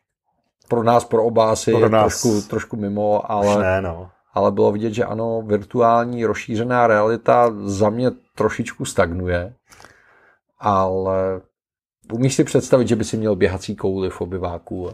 pro 0.69 0.83
nás, 0.83 1.05
pro 1.05 1.23
oba 1.23 1.51
asi 1.51 1.71
pro 1.71 1.79
je 1.79 1.89
nás 1.89 2.21
trošku, 2.21 2.49
trošku 2.49 2.75
mimo, 2.75 3.31
ale, 3.31 3.63
ne, 3.63 3.81
no. 3.81 4.09
ale 4.33 4.51
bylo 4.51 4.71
vidět, 4.71 4.93
že 4.93 5.05
ano, 5.05 5.41
virtuální 5.41 6.25
rozšířená 6.25 6.87
realita 6.87 7.53
za 7.63 7.89
mě 7.89 8.11
trošičku 8.35 8.85
stagnuje, 8.85 9.53
ale 10.59 11.41
umíš 12.13 12.35
si 12.35 12.43
představit, 12.43 12.87
že 12.87 12.95
by 12.95 13.03
si 13.03 13.17
měl 13.17 13.35
běhací 13.35 13.75
kouli 13.75 14.09
v 14.09 14.21
obyváku 14.21 14.89
a 14.89 14.93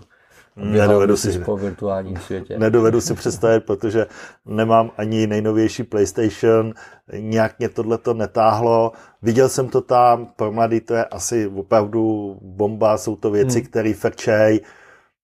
Nedovedu 0.63 1.17
si, 1.17 1.39
po 1.39 1.57
virtuálním 1.57 2.17
světě. 2.17 2.59
Nedovedu 2.59 3.01
si 3.01 3.13
představit, 3.13 3.59
protože 3.59 4.05
nemám 4.45 4.91
ani 4.97 5.27
nejnovější 5.27 5.83
PlayStation, 5.83 6.73
nějak 7.13 7.59
mě 7.59 7.69
tohle 7.69 7.97
to 7.97 8.13
netáhlo. 8.13 8.91
Viděl 9.21 9.49
jsem 9.49 9.67
to 9.67 9.81
tam, 9.81 10.27
pro 10.35 10.51
mladý 10.51 10.81
to 10.81 10.93
je 10.93 11.05
asi 11.05 11.47
opravdu 11.47 12.35
bomba, 12.41 12.97
jsou 12.97 13.15
to 13.15 13.31
věci, 13.31 13.59
hmm. 13.59 13.67
které 13.67 13.93
frčej. 13.93 14.61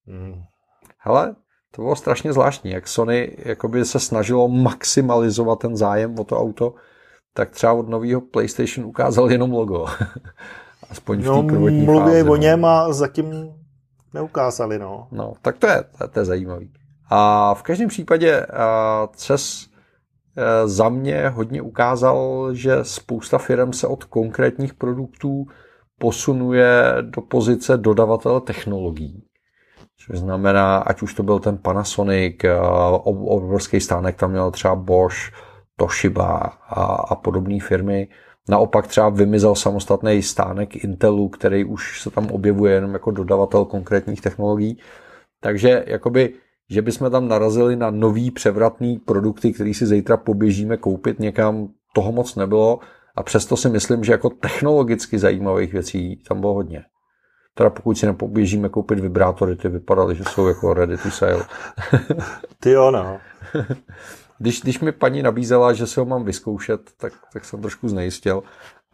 Hmm. 0.07 0.43
Hele, 0.97 1.35
to 1.71 1.81
bylo 1.81 1.95
strašně 1.95 2.33
zvláštní, 2.33 2.71
jak 2.71 2.87
Sony 2.87 3.37
jakoby 3.37 3.85
se 3.85 3.99
snažilo 3.99 4.47
maximalizovat 4.47 5.59
ten 5.59 5.77
zájem 5.77 6.19
o 6.19 6.23
to 6.23 6.39
auto, 6.39 6.73
tak 7.33 7.49
třeba 7.49 7.73
od 7.73 7.89
nového 7.89 8.21
PlayStation 8.21 8.87
ukázal 8.87 9.31
jenom 9.31 9.51
logo. 9.51 9.85
Aspoň 10.89 11.19
v 11.19 11.21
té 11.21 11.27
no, 11.27 11.43
prvotní 11.43 11.81
mluví 11.81 11.99
fázi, 11.99 12.23
o 12.23 12.25
no. 12.25 12.35
něm 12.35 12.65
a 12.65 12.93
zatím 12.93 13.53
neukázali, 14.15 14.80
no. 14.80 15.08
No, 15.12 15.34
tak 15.41 15.58
to 15.58 15.67
je, 15.67 15.84
to, 15.97 16.08
to 16.08 16.19
je 16.19 16.25
zajímavý. 16.25 16.71
A 17.10 17.54
v 17.54 17.63
každém 17.63 17.89
případě 17.89 18.45
CES 19.15 19.67
e, 20.38 20.67
za 20.67 20.89
mě 20.89 21.30
hodně 21.30 21.62
ukázal, 21.62 22.49
že 22.54 22.84
spousta 22.84 23.38
firm 23.38 23.73
se 23.73 23.88
od 23.88 24.04
konkrétních 24.04 24.73
produktů 24.73 25.45
posunuje 25.99 26.97
do 27.01 27.21
pozice 27.21 27.78
dodavatele 27.78 28.41
technologií. 28.41 29.23
Což 29.97 30.19
znamená, 30.19 30.78
ať 30.78 31.01
už 31.01 31.13
to 31.13 31.23
byl 31.23 31.39
ten 31.39 31.58
Panasonic, 31.58 32.36
obrovský 33.04 33.80
stánek 33.80 34.15
tam 34.15 34.32
měl 34.32 34.51
třeba 34.51 34.75
Bosch, 34.75 35.32
Toshiba 35.75 36.38
a, 36.69 36.84
a 36.84 37.15
podobné 37.15 37.60
firmy, 37.60 38.08
Naopak 38.49 38.88
třeba 38.88 39.10
vymizel 39.10 39.55
samostatný 39.55 40.21
stánek 40.21 40.84
Intelu, 40.84 41.29
který 41.29 41.65
už 41.65 42.01
se 42.01 42.12
tam 42.12 42.27
objevuje 42.27 42.73
jenom 42.73 42.93
jako 42.93 43.12
dodavatel 43.12 43.65
konkrétních 43.65 44.21
technologií. 44.21 44.77
Takže 45.39 45.84
jakoby, 45.88 46.34
že 46.69 46.81
bychom 46.81 47.12
tam 47.12 47.27
narazili 47.27 47.75
na 47.75 47.89
nový 47.89 48.31
převratný 48.31 48.97
produkty, 48.97 49.53
který 49.53 49.73
si 49.73 49.86
zítra 49.86 50.17
poběžíme 50.17 50.77
koupit 50.77 51.19
někam, 51.19 51.67
toho 51.93 52.12
moc 52.12 52.36
nebylo 52.36 52.79
a 53.15 53.23
přesto 53.23 53.58
si 53.58 53.69
myslím, 53.69 54.03
že 54.03 54.12
jako 54.12 54.29
technologicky 54.29 55.19
zajímavých 55.19 55.73
věcí 55.73 56.23
tam 56.27 56.41
bylo 56.41 56.53
hodně. 56.53 56.84
Teda 57.53 57.69
pokud 57.69 57.97
si 57.97 58.05
nepoběžíme 58.05 58.69
koupit 58.69 58.99
vibrátory, 58.99 59.55
ty 59.55 59.69
vypadaly, 59.69 60.15
že 60.15 60.23
jsou 60.23 60.47
jako 60.47 60.73
ready 60.73 60.97
to 60.97 61.12
sale. 61.12 61.45
ty 62.60 62.71
jo, 62.71 62.91
no. 62.91 63.17
Když, 64.39 64.61
když 64.61 64.79
mi 64.79 64.91
paní 64.91 65.23
nabízela, 65.23 65.73
že 65.73 65.87
si 65.87 65.99
ho 65.99 66.05
mám 66.05 66.25
vyzkoušet, 66.25 66.81
tak, 66.97 67.13
tak 67.33 67.45
jsem 67.45 67.61
trošku 67.61 67.89
znejistil, 67.89 68.43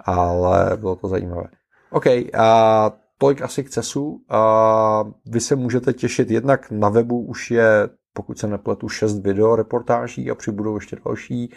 ale 0.06 0.78
bylo 0.78 0.96
to 0.96 1.08
zajímavé. 1.08 1.48
OK, 1.92 2.06
a 2.38 2.92
tolik 3.18 3.42
asi 3.42 3.64
k 3.64 3.70
CESu. 3.70 4.22
A 4.30 5.04
vy 5.26 5.40
se 5.40 5.56
můžete 5.56 5.94
těšit, 5.94 6.32
jednak 6.32 6.72
na 6.72 6.90
webu 6.90 7.22
už 7.22 7.52
je, 7.52 7.90
pokud 8.14 8.40
se 8.40 8.48
nepletu, 8.48 8.90
šest 8.90 9.20
video 9.20 9.56
reportáží 9.56 10.32
a 10.32 10.36
přibudou 10.36 10.76
ještě 10.76 10.98
další. 11.06 11.54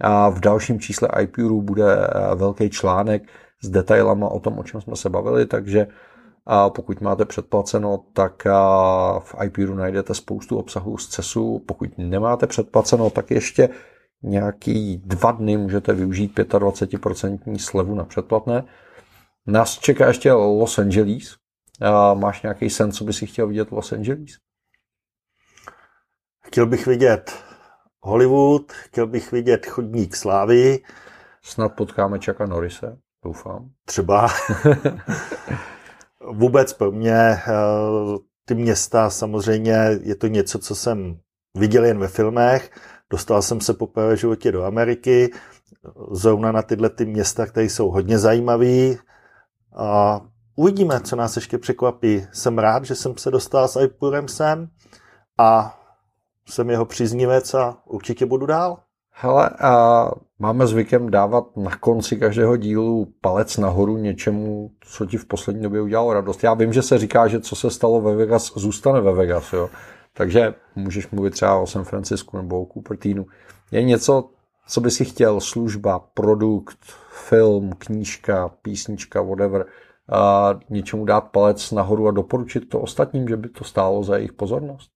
A 0.00 0.28
v 0.28 0.40
dalším 0.40 0.80
čísle 0.80 1.08
iPuru 1.20 1.62
bude 1.62 2.08
velký 2.34 2.70
článek 2.70 3.22
s 3.62 3.68
detailama 3.68 4.28
o 4.28 4.40
tom, 4.40 4.58
o 4.58 4.62
čem 4.62 4.80
jsme 4.80 4.96
se 4.96 5.10
bavili, 5.10 5.46
takže 5.46 5.86
a 6.46 6.70
pokud 6.70 7.00
máte 7.00 7.24
předplaceno, 7.24 8.04
tak 8.12 8.44
v 9.18 9.34
iPeeru 9.44 9.74
najdete 9.74 10.14
spoustu 10.14 10.58
obsahu 10.58 10.98
z 10.98 11.08
CESu. 11.08 11.62
Pokud 11.66 11.98
nemáte 11.98 12.46
předplaceno, 12.46 13.10
tak 13.10 13.30
ještě 13.30 13.68
nějaký 14.22 14.96
dva 14.96 15.32
dny 15.32 15.56
můžete 15.56 15.92
využít 15.92 16.38
25% 16.38 17.58
slevu 17.58 17.94
na 17.94 18.04
předplatné. 18.04 18.64
Nás 19.46 19.78
čeká 19.78 20.08
ještě 20.08 20.32
Los 20.32 20.78
Angeles. 20.78 21.36
A 21.80 22.14
máš 22.14 22.42
nějaký 22.42 22.70
sen, 22.70 22.92
co 22.92 23.04
by 23.04 23.12
si 23.12 23.26
chtěl 23.26 23.48
vidět 23.48 23.70
v 23.70 23.72
Los 23.72 23.92
Angeles? 23.92 24.30
Chtěl 26.46 26.66
bych 26.66 26.86
vidět 26.86 27.44
Hollywood, 28.00 28.72
chtěl 28.72 29.06
bych 29.06 29.32
vidět 29.32 29.66
chodník 29.66 30.16
slávy. 30.16 30.78
Snad 31.42 31.68
potkáme 31.68 32.18
Čaka 32.18 32.46
Norise, 32.46 32.98
doufám. 33.24 33.70
Třeba. 33.84 34.28
vůbec 36.32 36.72
pro 36.72 36.92
mě 36.92 37.14
eh, 37.14 37.42
ty 38.44 38.54
města 38.54 39.10
samozřejmě 39.10 39.98
je 40.02 40.14
to 40.14 40.26
něco, 40.26 40.58
co 40.58 40.74
jsem 40.74 41.18
viděl 41.56 41.84
jen 41.84 41.98
ve 41.98 42.08
filmech. 42.08 42.70
Dostal 43.10 43.42
jsem 43.42 43.60
se 43.60 43.74
po 43.74 43.86
v 43.86 44.16
životě 44.16 44.52
do 44.52 44.64
Ameriky, 44.64 45.30
zrovna 46.10 46.52
na 46.52 46.62
tyhle 46.62 46.90
ty 46.90 47.06
města, 47.06 47.46
které 47.46 47.66
jsou 47.66 47.90
hodně 47.90 48.18
zajímavé. 48.18 48.94
A 49.76 50.20
uvidíme, 50.56 51.00
co 51.00 51.16
nás 51.16 51.36
ještě 51.36 51.58
překvapí. 51.58 52.26
Jsem 52.32 52.58
rád, 52.58 52.84
že 52.84 52.94
jsem 52.94 53.16
se 53.16 53.30
dostal 53.30 53.68
s 53.68 53.80
iPurem 53.80 54.28
sem 54.28 54.68
a 55.38 55.80
jsem 56.48 56.70
jeho 56.70 56.84
příznivec 56.84 57.54
a 57.54 57.76
určitě 57.84 58.26
budu 58.26 58.46
dál. 58.46 58.78
Hele, 59.10 59.50
a 59.50 60.10
máme 60.44 60.66
zvykem 60.66 61.10
dávat 61.10 61.56
na 61.56 61.76
konci 61.76 62.16
každého 62.16 62.56
dílu 62.56 63.14
palec 63.20 63.56
nahoru 63.58 63.96
něčemu, 63.96 64.70
co 64.80 65.06
ti 65.06 65.16
v 65.16 65.24
poslední 65.24 65.62
době 65.62 65.82
udělalo 65.82 66.12
radost. 66.12 66.44
Já 66.44 66.54
vím, 66.54 66.72
že 66.72 66.82
se 66.82 66.98
říká, 66.98 67.28
že 67.28 67.40
co 67.40 67.56
se 67.56 67.70
stalo 67.70 68.00
ve 68.00 68.16
Vegas, 68.16 68.52
zůstane 68.56 69.00
ve 69.00 69.12
Vegas, 69.12 69.52
jo. 69.52 69.70
Takže 70.12 70.54
můžeš 70.76 71.10
mluvit 71.10 71.30
třeba 71.30 71.58
o 71.58 71.66
San 71.66 71.84
Francisku 71.84 72.36
nebo 72.36 72.62
o 72.62 72.66
Cupertinu. 72.66 73.26
Je 73.70 73.82
něco, 73.82 74.30
co 74.68 74.80
by 74.80 74.90
si 74.90 75.04
chtěl, 75.04 75.40
služba, 75.40 75.98
produkt, 75.98 76.78
film, 77.28 77.72
knížka, 77.78 78.48
písnička, 78.48 79.22
whatever, 79.22 79.66
a 80.12 80.54
něčemu 80.70 81.04
dát 81.04 81.20
palec 81.20 81.72
nahoru 81.72 82.08
a 82.08 82.10
doporučit 82.10 82.68
to 82.68 82.80
ostatním, 82.80 83.28
že 83.28 83.36
by 83.36 83.48
to 83.48 83.64
stálo 83.64 84.02
za 84.02 84.16
jejich 84.16 84.32
pozornost? 84.32 84.90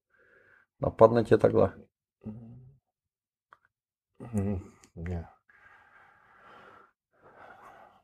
Napadne 0.81 1.23
tě 1.23 1.37
takhle? 1.37 1.73
Hmm, 4.19 4.59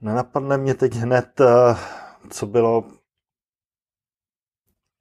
Nenapadne 0.05 0.57
mě 0.57 0.73
teď 0.73 0.93
hned, 0.93 1.41
eh, 1.41 1.75
co 2.29 2.45
bylo 2.45 2.83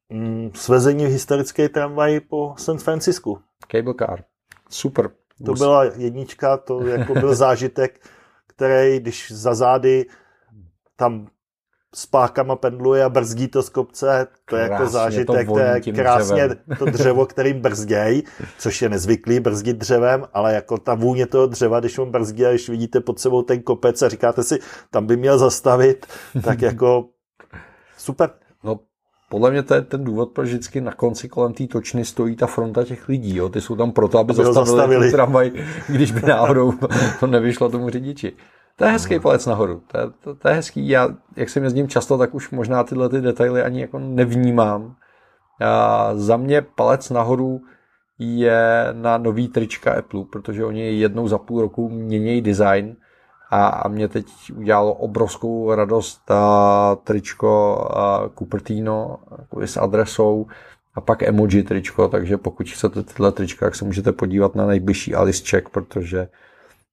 mm, 0.09 0.51
svezení 0.55 1.07
v 1.07 1.09
historické 1.09 1.69
tramvaji 1.69 2.21
po 2.21 2.55
San 2.59 2.79
Francisku. 2.79 3.39
Cable 3.71 3.95
car. 3.99 4.25
Super. 4.71 5.11
To 5.47 5.53
byla 5.53 5.85
jednička, 5.85 6.57
to 6.57 6.87
jako 6.87 7.15
byl 7.15 7.35
zážitek, 7.45 8.07
který, 8.47 9.01
když 9.01 9.33
za 9.33 9.55
zády 9.55 10.07
tam 10.97 11.29
s 11.95 12.07
pákama 12.07 12.57
pendluje 12.57 13.05
a 13.05 13.09
brzdí 13.09 13.49
to 13.49 13.63
z 13.63 13.69
kopce, 13.69 14.27
to 14.51 14.57
je 14.57 14.63
jako 14.63 14.87
zážitek, 14.87 15.47
to, 15.47 15.53
to 15.53 15.59
je 15.59 15.81
krásně 15.81 16.49
dřevem. 16.49 16.79
to 16.79 16.85
dřevo, 16.85 17.27
kterým 17.27 17.61
brzděj, 17.61 18.23
což 18.59 18.83
je 18.83 18.89
nezvyklý 18.89 19.41
brzdit 19.41 19.77
dřevem, 19.77 20.25
ale 20.35 20.55
jako 20.55 20.79
ta 20.79 20.95
vůně 20.95 21.27
toho 21.27 21.47
dřeva, 21.47 21.81
když 21.81 21.99
on 21.99 22.11
brzdí 22.11 22.47
a 22.47 22.51
když 22.51 22.69
vidíte 22.69 23.01
pod 23.01 23.19
sebou 23.19 23.43
ten 23.43 23.63
kopec 23.63 24.03
a 24.03 24.09
říkáte 24.09 24.43
si, 24.43 24.59
tam 24.91 25.07
by 25.07 25.17
měl 25.17 25.39
zastavit, 25.39 26.07
tak 26.43 26.63
jako 26.63 27.09
super. 27.99 28.31
No, 28.65 28.81
podle 29.31 29.51
mě 29.51 29.63
to 29.63 29.75
je 29.75 29.83
ten 29.83 30.05
důvod, 30.05 30.31
proč 30.33 30.49
vždycky 30.49 30.81
na 30.81 30.93
konci 30.93 31.29
kolem 31.29 31.53
té 31.53 31.67
točny 31.67 32.05
stojí 32.05 32.37
ta 32.37 32.47
fronta 32.47 32.85
těch 32.85 33.09
lidí. 33.09 33.37
Jo? 33.37 33.49
Ty 33.49 33.61
jsou 33.61 33.77
tam 33.77 33.93
proto, 33.93 34.19
aby, 34.19 34.31
aby 34.31 34.45
zastavili, 34.45 34.67
zastavili. 34.67 35.11
tramvaj, 35.11 35.53
když 35.89 36.13
by 36.13 36.21
náhodou 36.29 36.73
to 37.21 37.27
nevyšlo 37.27 37.69
tomu 37.69 37.91
řidiči. 37.91 38.33
To 38.77 38.85
je 38.85 38.91
hezký 38.91 39.21
palec 39.21 39.47
nahoru. 39.47 39.83
To 39.87 39.99
je, 39.99 40.05
to, 40.21 40.35
to 40.35 40.49
je 40.49 40.55
hezký. 40.55 40.89
Já, 40.89 41.09
jak 41.37 41.49
jsem 41.49 41.65
jezdím 41.65 41.89
často, 41.89 42.19
tak 42.19 42.35
už 42.35 42.51
možná 42.51 42.85
tyhle 42.85 43.09
ty 43.09 43.21
detaily 43.21 43.63
ani 43.63 43.81
jako 43.81 43.99
nevnímám. 43.99 44.97
A 45.61 46.11
za 46.15 46.37
mě 46.37 46.63
palec 46.63 47.11
nahoru 47.11 47.61
je 48.19 48.89
na 48.93 49.19
nový 49.19 49.49
trička 49.49 49.93
Apple, 49.99 50.25
protože 50.33 50.65
oni 50.65 50.99
jednou 50.99 51.29
za 51.29 51.39
půl 51.39 51.61
roku 51.61 51.89
mění 51.89 52.43
design 52.43 52.97
a, 53.51 53.67
a 53.67 53.89
mě 53.89 54.09
teď 54.09 54.27
udělalo 54.57 54.95
obrovskou 54.95 55.75
radost 55.75 56.31
a 56.31 56.97
tričko 57.05 57.79
a 57.97 58.31
Cupertino 58.39 59.19
s 59.65 59.77
adresou 59.77 60.47
a 60.95 61.01
pak 61.01 61.23
emoji 61.23 61.63
tričko, 61.63 62.09
takže 62.09 62.37
pokud 62.37 62.69
chcete 62.69 63.03
tyhle 63.03 63.33
trička, 63.33 63.67
tak 63.67 63.75
se 63.75 63.85
můžete 63.85 64.13
podívat 64.13 64.55
na 64.55 64.67
nejbližší 64.67 65.15
Alice 65.15 65.45
Check, 65.51 65.69
protože 65.69 66.29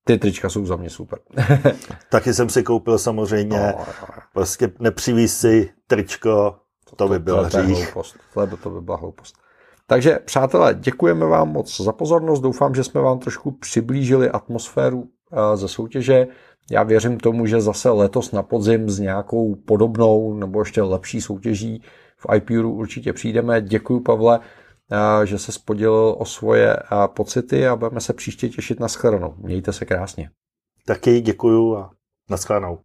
ty 0.04 0.18
trička 0.18 0.50
jsou 0.50 0.66
za 0.66 0.76
mě 0.76 0.90
super. 0.90 1.20
Taky 2.10 2.34
jsem 2.34 2.50
si 2.50 2.64
koupil 2.64 2.98
samozřejmě, 2.98 3.58
no, 3.58 3.86
prostě 4.34 4.72
nepřivíz 4.80 5.38
si 5.40 5.70
tričko, 5.88 6.56
to, 6.90 6.96
to 6.96 7.08
by 7.08 7.20
byl 7.20 7.36
to, 7.50 7.58
hřích. 7.58 7.78
Hloupost, 7.78 8.16
to, 8.34 8.58
to 8.58 8.70
by 8.70 8.82
byla 8.82 8.98
hloupost. 8.98 9.36
Takže 9.88 10.20
přátelé, 10.26 10.76
děkujeme 10.80 11.26
vám 11.26 11.50
moc 11.52 11.82
za 11.82 11.92
pozornost. 11.92 12.40
Doufám, 12.40 12.76
že 12.76 12.84
jsme 12.84 13.02
vám 13.02 13.20
trošku 13.20 13.52
přiblížili 13.52 14.30
atmosféru 14.30 15.08
eh, 15.32 15.58
ze 15.58 15.68
soutěže. 15.68 16.28
Já 16.72 16.84
věřím 16.84 17.20
tomu, 17.20 17.46
že 17.46 17.62
zase 17.62 17.90
letos 17.90 18.32
na 18.32 18.44
podzim 18.44 18.90
s 18.90 19.00
nějakou 19.00 19.56
podobnou 19.56 20.34
nebo 20.34 20.62
ještě 20.62 20.82
lepší 20.82 21.22
soutěží 21.22 21.84
v 22.18 22.36
IPUru 22.36 22.74
určitě 22.74 23.14
přijdeme. 23.14 23.62
Děkuji, 23.62 24.00
Pavle, 24.00 24.40
že 25.24 25.40
se 25.40 25.52
podělil 25.66 26.16
o 26.18 26.26
svoje 26.26 26.78
pocity 27.08 27.68
a 27.68 27.76
budeme 27.76 28.02
se 28.02 28.14
příště 28.14 28.50
těšit 28.50 28.80
na 28.80 28.88
shledanou. 28.88 29.34
Mějte 29.38 29.74
se 29.74 29.86
krásně. 29.86 30.30
Taky 30.86 31.22
děkuju 31.22 31.76
a 31.76 31.92
nashledanou. 32.30 32.80